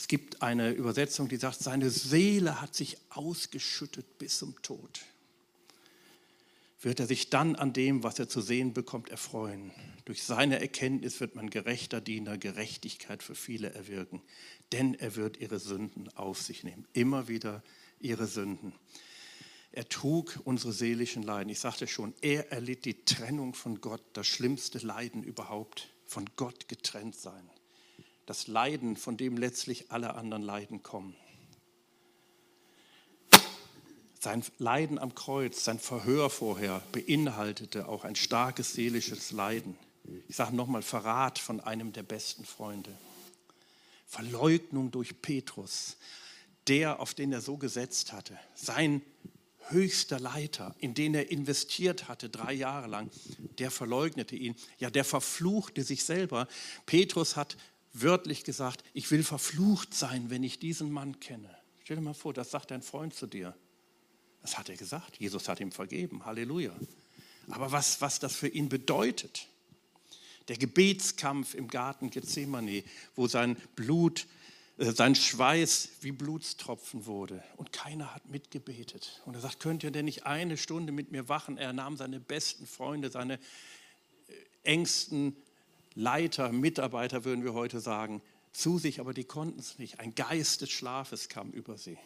[0.00, 5.02] es gibt eine Übersetzung, die sagt, seine Seele hat sich ausgeschüttet bis zum Tod.
[6.80, 9.72] Wird er sich dann an dem, was er zu sehen bekommt, erfreuen?
[10.06, 14.22] Durch seine Erkenntnis wird man gerechter Diener Gerechtigkeit für viele erwirken,
[14.72, 16.86] denn er wird ihre Sünden auf sich nehmen.
[16.94, 17.62] Immer wieder
[18.00, 18.72] ihre Sünden.
[19.70, 21.50] Er trug unsere seelischen Leiden.
[21.50, 26.68] Ich sagte schon, er erlitt die Trennung von Gott, das schlimmste Leiden überhaupt, von Gott
[26.68, 27.50] getrennt sein
[28.30, 31.16] das Leiden, von dem letztlich alle anderen Leiden kommen.
[34.20, 39.76] Sein Leiden am Kreuz, sein Verhör vorher beinhaltete auch ein starkes seelisches Leiden.
[40.28, 42.96] Ich sage nochmal, Verrat von einem der besten Freunde.
[44.06, 45.96] Verleugnung durch Petrus,
[46.68, 48.38] der, auf den er so gesetzt hatte.
[48.54, 49.02] Sein
[49.70, 53.10] höchster Leiter, in den er investiert hatte, drei Jahre lang,
[53.58, 54.54] der verleugnete ihn.
[54.78, 56.46] Ja, der verfluchte sich selber.
[56.86, 57.56] Petrus hat
[57.92, 61.54] wörtlich gesagt, ich will verflucht sein, wenn ich diesen Mann kenne.
[61.84, 63.56] Stell dir mal vor, das sagt dein Freund zu dir.
[64.42, 65.18] Das hat er gesagt.
[65.18, 66.24] Jesus hat ihm vergeben.
[66.24, 66.74] Halleluja.
[67.48, 69.48] Aber was, was das für ihn bedeutet,
[70.48, 74.26] der Gebetskampf im Garten Gethsemane, wo sein Blut,
[74.78, 79.20] äh, sein Schweiß wie Blutstropfen wurde und keiner hat mitgebetet.
[79.26, 81.58] Und er sagt, könnt ihr denn nicht eine Stunde mit mir wachen?
[81.58, 83.38] Er nahm seine besten Freunde, seine äh,
[84.62, 85.36] engsten
[85.94, 88.22] Leiter, Mitarbeiter würden wir heute sagen,
[88.52, 90.00] zu sich, aber die konnten es nicht.
[90.00, 91.98] Ein Geist des Schlafes kam über sie.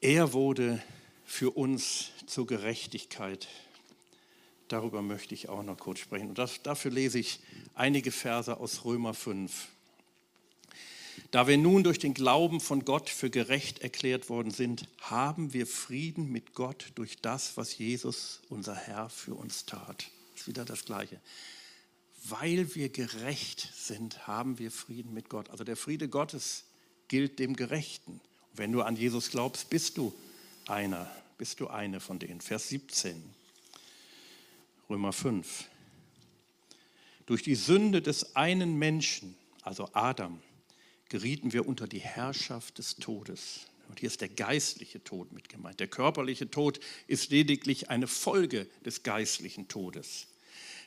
[0.00, 0.82] Er wurde
[1.24, 3.48] für uns zur Gerechtigkeit.
[4.68, 6.28] Darüber möchte ich auch noch kurz sprechen.
[6.28, 7.40] Und das, dafür lese ich
[7.74, 9.68] einige Verse aus Römer 5.
[11.30, 15.66] Da wir nun durch den Glauben von Gott für gerecht erklärt worden sind, haben wir
[15.66, 20.10] Frieden mit Gott durch das, was Jesus, unser Herr, für uns tat.
[20.46, 21.20] Wieder das Gleiche
[22.24, 25.50] weil wir gerecht sind, haben wir Frieden mit Gott.
[25.50, 26.64] Also der Friede Gottes
[27.08, 28.12] gilt dem Gerechten.
[28.12, 30.14] Und wenn du an Jesus glaubst, bist du
[30.66, 32.40] einer, bist du eine von denen.
[32.40, 33.22] Vers 17,
[34.88, 35.68] Römer 5.
[37.26, 40.40] Durch die Sünde des einen Menschen, also Adam,
[41.10, 43.66] gerieten wir unter die Herrschaft des Todes.
[43.88, 45.78] Und hier ist der geistliche Tod mit gemeint.
[45.78, 50.26] Der körperliche Tod ist lediglich eine Folge des geistlichen Todes.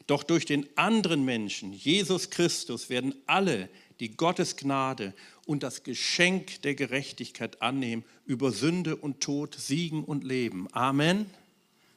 [0.07, 5.13] Doch durch den anderen Menschen, Jesus Christus, werden alle, die Gottes Gnade
[5.45, 10.67] und das Geschenk der Gerechtigkeit annehmen, über Sünde und Tod siegen und leben.
[10.71, 11.29] Amen.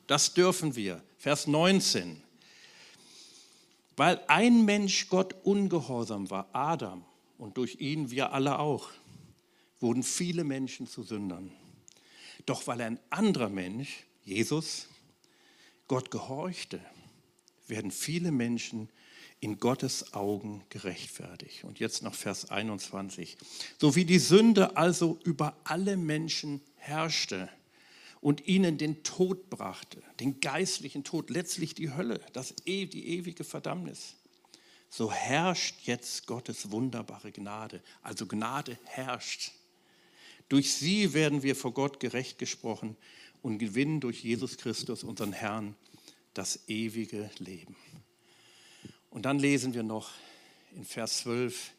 [0.08, 1.02] Das dürfen wir.
[1.18, 2.20] Vers 19.
[3.96, 7.04] Weil ein Mensch Gott ungehorsam war, Adam,
[7.38, 8.90] und durch ihn wir alle auch,
[9.78, 11.52] wurden viele Menschen zu Sündern.
[12.46, 14.88] Doch weil ein anderer Mensch, Jesus,
[15.86, 16.80] Gott gehorchte,
[17.70, 18.88] werden viele Menschen
[19.40, 21.64] in Gottes Augen gerechtfertigt.
[21.64, 23.38] Und jetzt noch Vers 21.
[23.78, 27.48] So wie die Sünde also über alle Menschen herrschte
[28.20, 33.44] und ihnen den Tod brachte, den geistlichen Tod, letztlich die Hölle, das, e, die ewige
[33.44, 34.16] Verdammnis,
[34.90, 37.80] so herrscht jetzt Gottes wunderbare Gnade.
[38.02, 39.52] Also Gnade herrscht.
[40.48, 42.96] Durch sie werden wir vor Gott gerecht gesprochen
[43.40, 45.76] und gewinnen durch Jesus Christus, unseren Herrn,
[46.34, 47.76] das ewige Leben.
[49.10, 50.10] Und dann lesen wir noch
[50.72, 51.72] in Vers 12,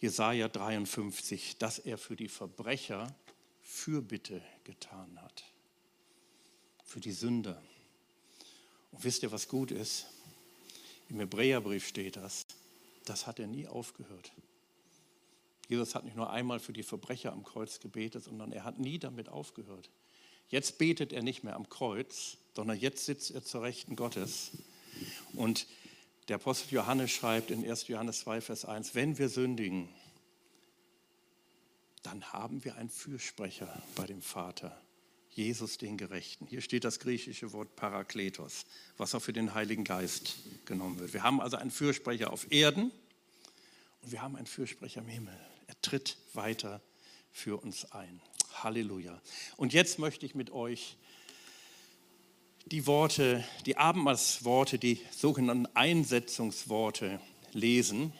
[0.00, 3.14] Jesaja 53, dass er für die Verbrecher
[3.62, 5.44] Fürbitte getan hat.
[6.84, 7.62] Für die Sünder.
[8.92, 10.06] Und wisst ihr, was gut ist?
[11.08, 12.46] Im Hebräerbrief steht das.
[13.04, 14.32] Das hat er nie aufgehört.
[15.68, 18.98] Jesus hat nicht nur einmal für die Verbrecher am Kreuz gebetet, sondern er hat nie
[18.98, 19.88] damit aufgehört.
[20.50, 24.50] Jetzt betet er nicht mehr am Kreuz, sondern jetzt sitzt er zur Rechten Gottes.
[25.32, 25.66] Und
[26.28, 27.88] der Apostel Johannes schreibt in 1.
[27.88, 29.88] Johannes 2, Vers 1, wenn wir sündigen,
[32.02, 34.80] dann haben wir einen Fürsprecher bei dem Vater,
[35.30, 36.46] Jesus den Gerechten.
[36.46, 41.12] Hier steht das griechische Wort Parakletos, was auch für den Heiligen Geist genommen wird.
[41.12, 42.90] Wir haben also einen Fürsprecher auf Erden
[44.02, 45.38] und wir haben einen Fürsprecher im Himmel.
[45.68, 46.80] Er tritt weiter
[47.32, 48.20] für uns ein.
[48.52, 49.20] Halleluja.
[49.56, 50.96] Und jetzt möchte ich mit euch
[52.66, 57.20] die Worte, die Abendmahlsworte, die sogenannten Einsetzungsworte
[57.52, 58.12] lesen,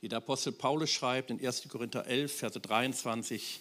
[0.00, 1.68] die der Apostel Paulus schreibt in 1.
[1.68, 3.60] Korinther 11, Verse 23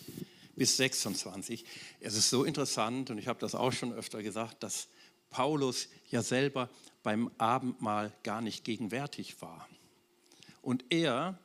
[0.55, 1.65] bis 26.
[1.99, 4.87] Es ist so interessant, und ich habe das auch schon öfter gesagt, dass
[5.29, 6.69] Paulus ja selber
[7.03, 9.67] beim Abendmahl gar nicht gegenwärtig war.
[10.61, 11.37] Und er,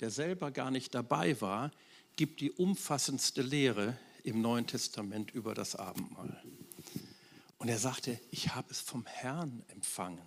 [0.00, 1.70] der selber gar nicht dabei war,
[2.16, 6.42] gibt die umfassendste Lehre im Neuen Testament über das Abendmahl.
[7.58, 10.20] Und er sagte, ich habe es vom Herrn empfangen.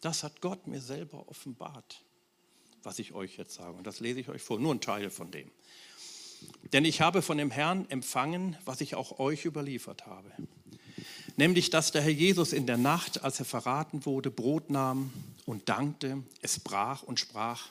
[0.00, 2.02] Das hat Gott mir selber offenbart,
[2.82, 3.76] was ich euch jetzt sage.
[3.76, 5.50] Und das lese ich euch vor, nur ein Teil von dem.
[6.72, 10.32] Denn ich habe von dem Herrn empfangen, was ich auch euch überliefert habe.
[11.36, 15.12] Nämlich, dass der Herr Jesus in der Nacht, als er verraten wurde, Brot nahm
[15.46, 17.70] und dankte, es brach und sprach,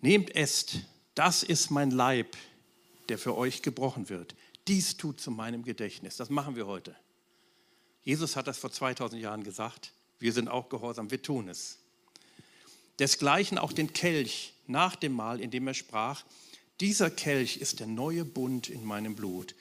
[0.00, 0.80] nehmt esst,
[1.14, 2.36] das ist mein Leib,
[3.08, 4.34] der für euch gebrochen wird.
[4.66, 6.16] Dies tut zu meinem Gedächtnis.
[6.16, 6.96] Das machen wir heute.
[8.02, 9.92] Jesus hat das vor 2000 Jahren gesagt.
[10.18, 11.78] Wir sind auch gehorsam, wir tun es.
[12.98, 16.24] Desgleichen auch den Kelch nach dem Mahl, in dem er sprach,
[16.80, 19.54] dieser Kelch ist der neue Bund in meinem Blut.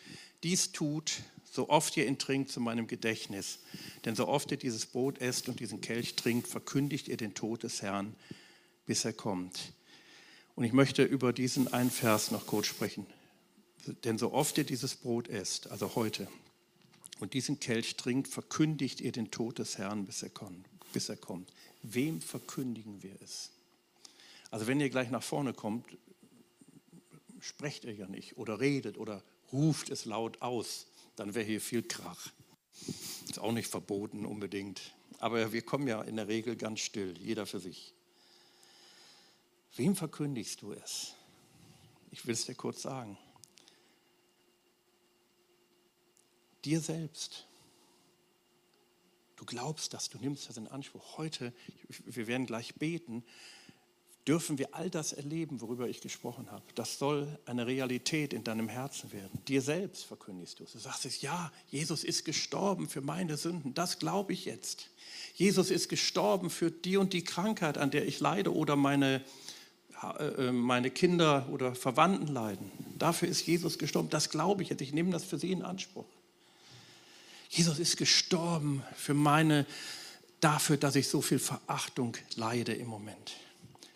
[0.44, 3.60] Dies tut, so oft ihr ihn trinkt, zu meinem Gedächtnis.
[4.06, 7.64] Denn so oft ihr dieses Brot esst und diesen Kelch trinkt, verkündigt ihr den Tod
[7.64, 8.16] des Herrn,
[8.86, 9.74] bis er kommt.
[10.56, 13.06] Und ich möchte über diesen einen Vers noch kurz sprechen.
[14.04, 16.28] Denn so oft ihr dieses Brot esst, also heute,
[17.20, 21.54] und diesen Kelch trinkt, verkündigt ihr den Tod des Herrn, bis er kommt.
[21.82, 23.52] Wem verkündigen wir es?
[24.52, 25.86] Also wenn ihr gleich nach vorne kommt,
[27.40, 31.84] sprecht ihr ja nicht oder redet oder ruft es laut aus, dann wäre hier viel
[31.84, 32.30] Krach.
[33.30, 34.94] Ist auch nicht verboten unbedingt.
[35.20, 37.94] Aber wir kommen ja in der Regel ganz still, jeder für sich.
[39.76, 41.16] Wem verkündigst du es?
[42.12, 43.18] Ich will es dir kurz sagen.
[46.64, 47.48] Dir selbst.
[49.36, 51.18] Du glaubst das, du nimmst das in Anspruch.
[51.18, 51.54] Heute,
[52.06, 53.24] wir werden gleich beten,
[54.28, 56.64] dürfen wir all das erleben, worüber ich gesprochen habe.
[56.76, 59.44] Das soll eine Realität in deinem Herzen werden.
[59.48, 60.72] Dir selbst verkündigst du es.
[60.72, 63.74] Du sagst es, ja, Jesus ist gestorben für meine Sünden.
[63.74, 64.92] Das glaube ich jetzt.
[65.36, 69.24] Jesus ist gestorben für die und die Krankheit, an der ich leide oder meine
[70.52, 72.72] meine Kinder oder Verwandten leiden.
[72.98, 74.10] Dafür ist Jesus gestorben.
[74.10, 74.82] Das glaube ich jetzt.
[74.82, 76.06] Ich nehme das für Sie in Anspruch.
[77.50, 79.66] Jesus ist gestorben für meine,
[80.40, 83.34] dafür, dass ich so viel Verachtung leide im Moment.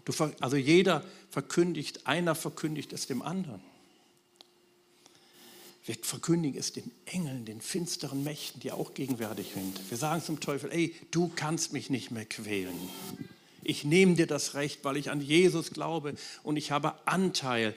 [0.05, 3.61] Du, also jeder verkündigt, einer verkündigt es dem anderen.
[5.85, 9.79] Wir verkündigen es den Engeln, den finsteren Mächten, die auch gegenwärtig sind.
[9.89, 12.77] Wir sagen zum Teufel, ey, du kannst mich nicht mehr quälen.
[13.63, 17.75] Ich nehme dir das Recht, weil ich an Jesus glaube und ich habe Anteil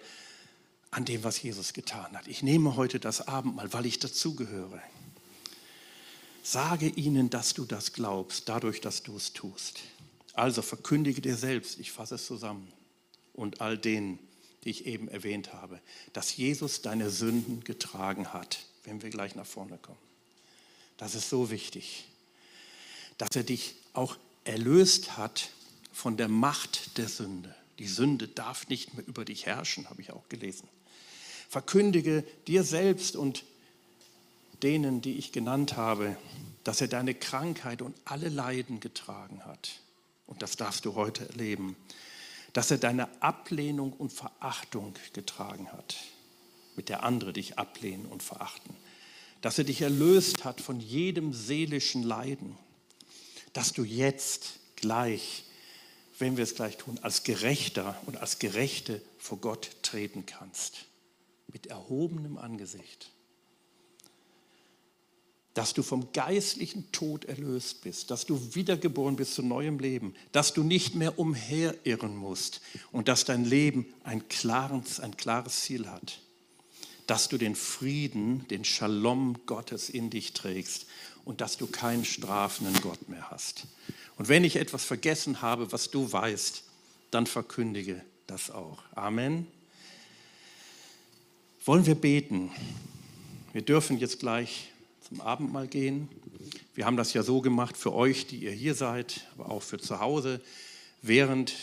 [0.91, 2.27] an dem, was Jesus getan hat.
[2.27, 4.83] Ich nehme heute das Abendmahl, weil ich dazugehöre.
[6.43, 9.81] Sage ihnen, dass du das glaubst, dadurch, dass du es tust.
[10.35, 12.73] Also verkündige dir selbst, ich fasse es zusammen,
[13.35, 14.19] und all denen,
[14.65, 15.81] die ich eben erwähnt habe,
[16.13, 19.99] dass Jesus deine Sünden getragen hat, wenn wir gleich nach vorne kommen.
[20.97, 22.05] Das ist so wichtig,
[23.17, 25.51] dass er dich auch erlöst hat
[26.01, 27.55] von der Macht der Sünde.
[27.79, 30.67] Die Sünde darf nicht mehr über dich herrschen, habe ich auch gelesen.
[31.51, 33.45] Verkündige dir selbst und
[34.63, 36.17] denen, die ich genannt habe,
[36.65, 39.73] dass er deine Krankheit und alle Leiden getragen hat.
[40.27, 41.77] Und das darfst du heute erleben.
[42.55, 45.97] Dass er deine Ablehnung und Verachtung getragen hat,
[46.77, 48.75] mit der andere dich ablehnen und verachten.
[49.43, 52.57] Dass er dich erlöst hat von jedem seelischen Leiden.
[53.53, 55.45] Dass du jetzt gleich
[56.21, 60.87] wenn wir es gleich tun, als Gerechter und als Gerechte vor Gott treten kannst.
[61.53, 63.11] Mit erhobenem Angesicht.
[65.55, 70.53] Dass du vom geistlichen Tod erlöst bist, dass du wiedergeboren bist zu neuem Leben, dass
[70.53, 72.61] du nicht mehr umherirren musst
[72.93, 76.21] und dass dein Leben ein klares, ein klares Ziel hat.
[77.09, 80.87] Dass du den Frieden, den Shalom Gottes in dich trägst
[81.25, 83.67] und dass du keinen strafenden Gott mehr hast.
[84.21, 86.65] Und wenn ich etwas vergessen habe, was du weißt,
[87.11, 88.83] dann verkündige das auch.
[88.95, 89.47] Amen.
[91.65, 92.51] Wollen wir beten?
[93.55, 94.73] Wir dürfen jetzt gleich
[95.09, 96.11] zum Abendmahl gehen.
[96.75, 99.79] Wir haben das ja so gemacht für euch, die ihr hier seid, aber auch für
[99.79, 100.43] zu Hause.
[101.01, 101.55] Während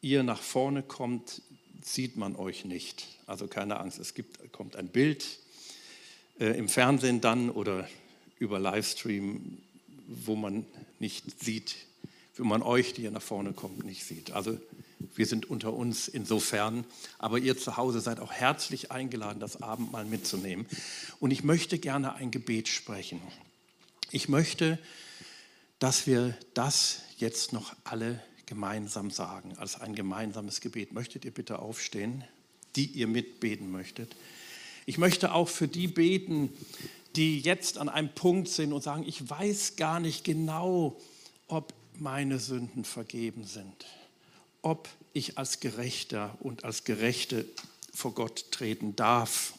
[0.00, 1.42] ihr nach vorne kommt,
[1.82, 3.06] sieht man euch nicht.
[3.26, 5.26] Also keine Angst, es gibt, kommt ein Bild
[6.40, 7.86] äh, im Fernsehen dann oder
[8.38, 9.58] über Livestream,
[10.06, 10.64] wo man
[11.00, 11.76] nicht sieht,
[12.38, 14.32] wenn man euch, die hier nach vorne kommt, nicht sieht.
[14.32, 14.58] Also
[15.14, 16.84] wir sind unter uns insofern,
[17.18, 20.66] aber ihr zu Hause seid auch herzlich eingeladen, das Abendmahl mitzunehmen.
[21.20, 23.20] Und ich möchte gerne ein Gebet sprechen.
[24.10, 24.78] Ich möchte,
[25.78, 30.92] dass wir das jetzt noch alle gemeinsam sagen, als ein gemeinsames Gebet.
[30.92, 32.24] Möchtet ihr bitte aufstehen,
[32.76, 34.16] die ihr mitbeten möchtet?
[34.86, 36.50] Ich möchte auch für die beten,
[37.14, 40.98] die jetzt an einem Punkt sind und sagen, ich weiß gar nicht genau,
[41.46, 43.86] ob meine Sünden vergeben sind,
[44.62, 47.44] ob ich als Gerechter und als Gerechte
[47.92, 49.54] vor Gott treten darf.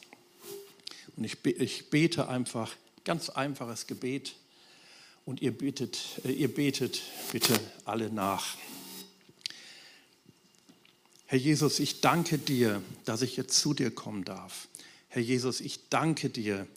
[1.16, 4.36] Und ich, ich bete einfach, ganz einfaches Gebet
[5.26, 8.58] und ihr betet, äh, ihr betet bitte alle nach.
[11.26, 14.68] Herr Jesus, ich danke dir, dass ich jetzt zu dir kommen darf.
[15.10, 16.68] Herr Jesus, ich danke dir,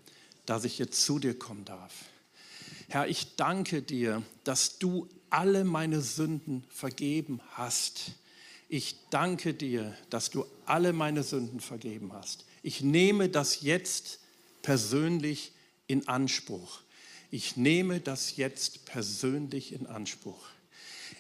[0.45, 1.93] dass ich jetzt zu dir kommen darf.
[2.89, 8.13] Herr, ich danke dir, dass du alle meine Sünden vergeben hast.
[8.69, 12.45] Ich danke dir, dass du alle meine Sünden vergeben hast.
[12.63, 14.21] Ich nehme das jetzt
[14.63, 15.53] persönlich
[15.87, 16.81] in Anspruch.
[17.31, 20.47] Ich nehme das jetzt persönlich in Anspruch.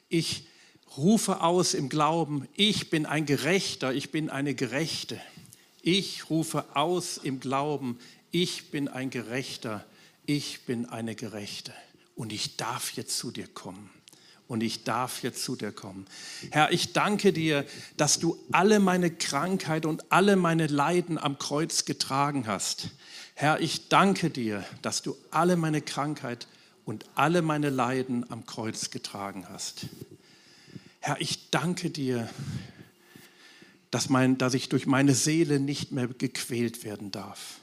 [0.08, 0.46] Ich
[0.96, 5.20] rufe aus im Glauben, ich bin ein Gerechter, ich bin eine Gerechte.
[5.80, 7.98] Ich rufe aus im Glauben,
[8.30, 9.84] ich bin ein Gerechter,
[10.26, 11.72] ich bin eine Gerechte.
[12.14, 13.90] Und ich darf jetzt zu dir kommen.
[14.52, 16.04] Und ich darf jetzt zu dir kommen.
[16.50, 17.64] Herr, ich danke dir,
[17.96, 22.88] dass du alle meine Krankheit und alle meine Leiden am Kreuz getragen hast.
[23.34, 26.48] Herr, ich danke dir, dass du alle meine Krankheit
[26.84, 29.86] und alle meine Leiden am Kreuz getragen hast.
[31.00, 32.28] Herr, ich danke dir,
[33.90, 37.60] dass, mein, dass ich durch meine Seele nicht mehr gequält werden darf.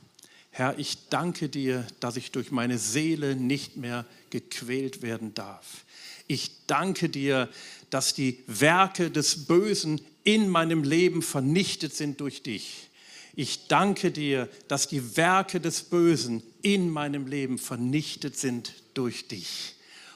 [0.49, 5.85] Herr, ich danke dir, dass ich durch meine Seele nicht mehr gequält werden darf.
[6.29, 7.49] Ich danke dir,
[7.89, 12.89] dass die Werke des Bösen in meinem Leben vernichtet sind durch dich.
[13.35, 19.75] Ich danke dir, dass die Werke des Bösen in meinem Leben vernichtet sind durch dich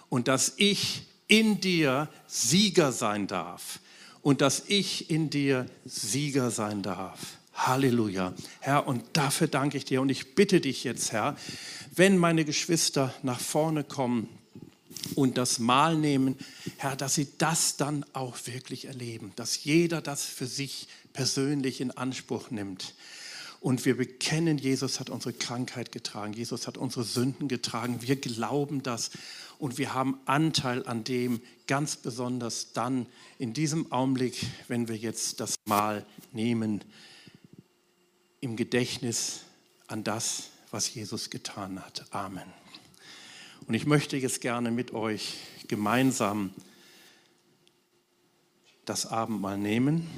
[0.10, 3.80] und dass ich in dir Sieger sein darf
[4.22, 7.20] und dass ich in dir Sieger sein darf.
[7.56, 8.36] Halleluja.
[8.60, 11.36] Herr, und dafür danke ich dir und ich bitte dich jetzt, Herr,
[11.96, 14.30] wenn meine Geschwister nach vorne kommen,
[15.16, 16.38] und das Mahl nehmen,
[16.78, 21.92] Herr, dass sie das dann auch wirklich erleben, dass jeder das für sich persönlich in
[21.92, 22.96] Anspruch nimmt.
[23.60, 28.84] Und wir bekennen, Jesus hat unsere Krankheit getragen, Jesus hat unsere Sünden getragen, wir glauben
[28.84, 29.12] das
[29.58, 33.06] und wir haben Anteil an dem, ganz besonders dann
[33.40, 36.84] in diesem Augenblick, wenn wir jetzt das Mahl nehmen,
[38.42, 39.42] im Gedächtnis
[39.88, 42.06] an das, was Jesus getan hat.
[42.12, 42.63] Amen.
[43.66, 45.38] Und ich möchte jetzt gerne mit euch
[45.70, 46.54] gemeinsam
[48.84, 50.10] das Abendmahl nehmen.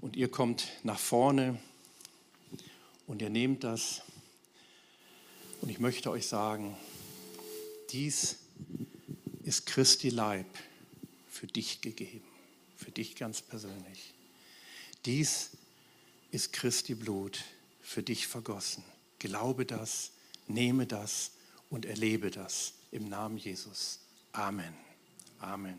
[0.00, 1.60] Und ihr kommt nach vorne
[3.06, 4.02] und ihr nehmt das.
[5.60, 6.76] Und ich möchte euch sagen,
[7.90, 8.38] dies
[9.44, 10.46] ist Christi Leib
[11.28, 12.26] für dich gegeben,
[12.76, 14.14] für dich ganz persönlich.
[15.04, 15.50] Dies
[16.32, 17.44] ist Christi Blut
[17.90, 18.84] für dich vergossen.
[19.18, 20.12] Glaube das,
[20.46, 21.32] nehme das
[21.70, 23.98] und erlebe das im Namen Jesus.
[24.30, 24.72] Amen.
[25.40, 25.76] Amen.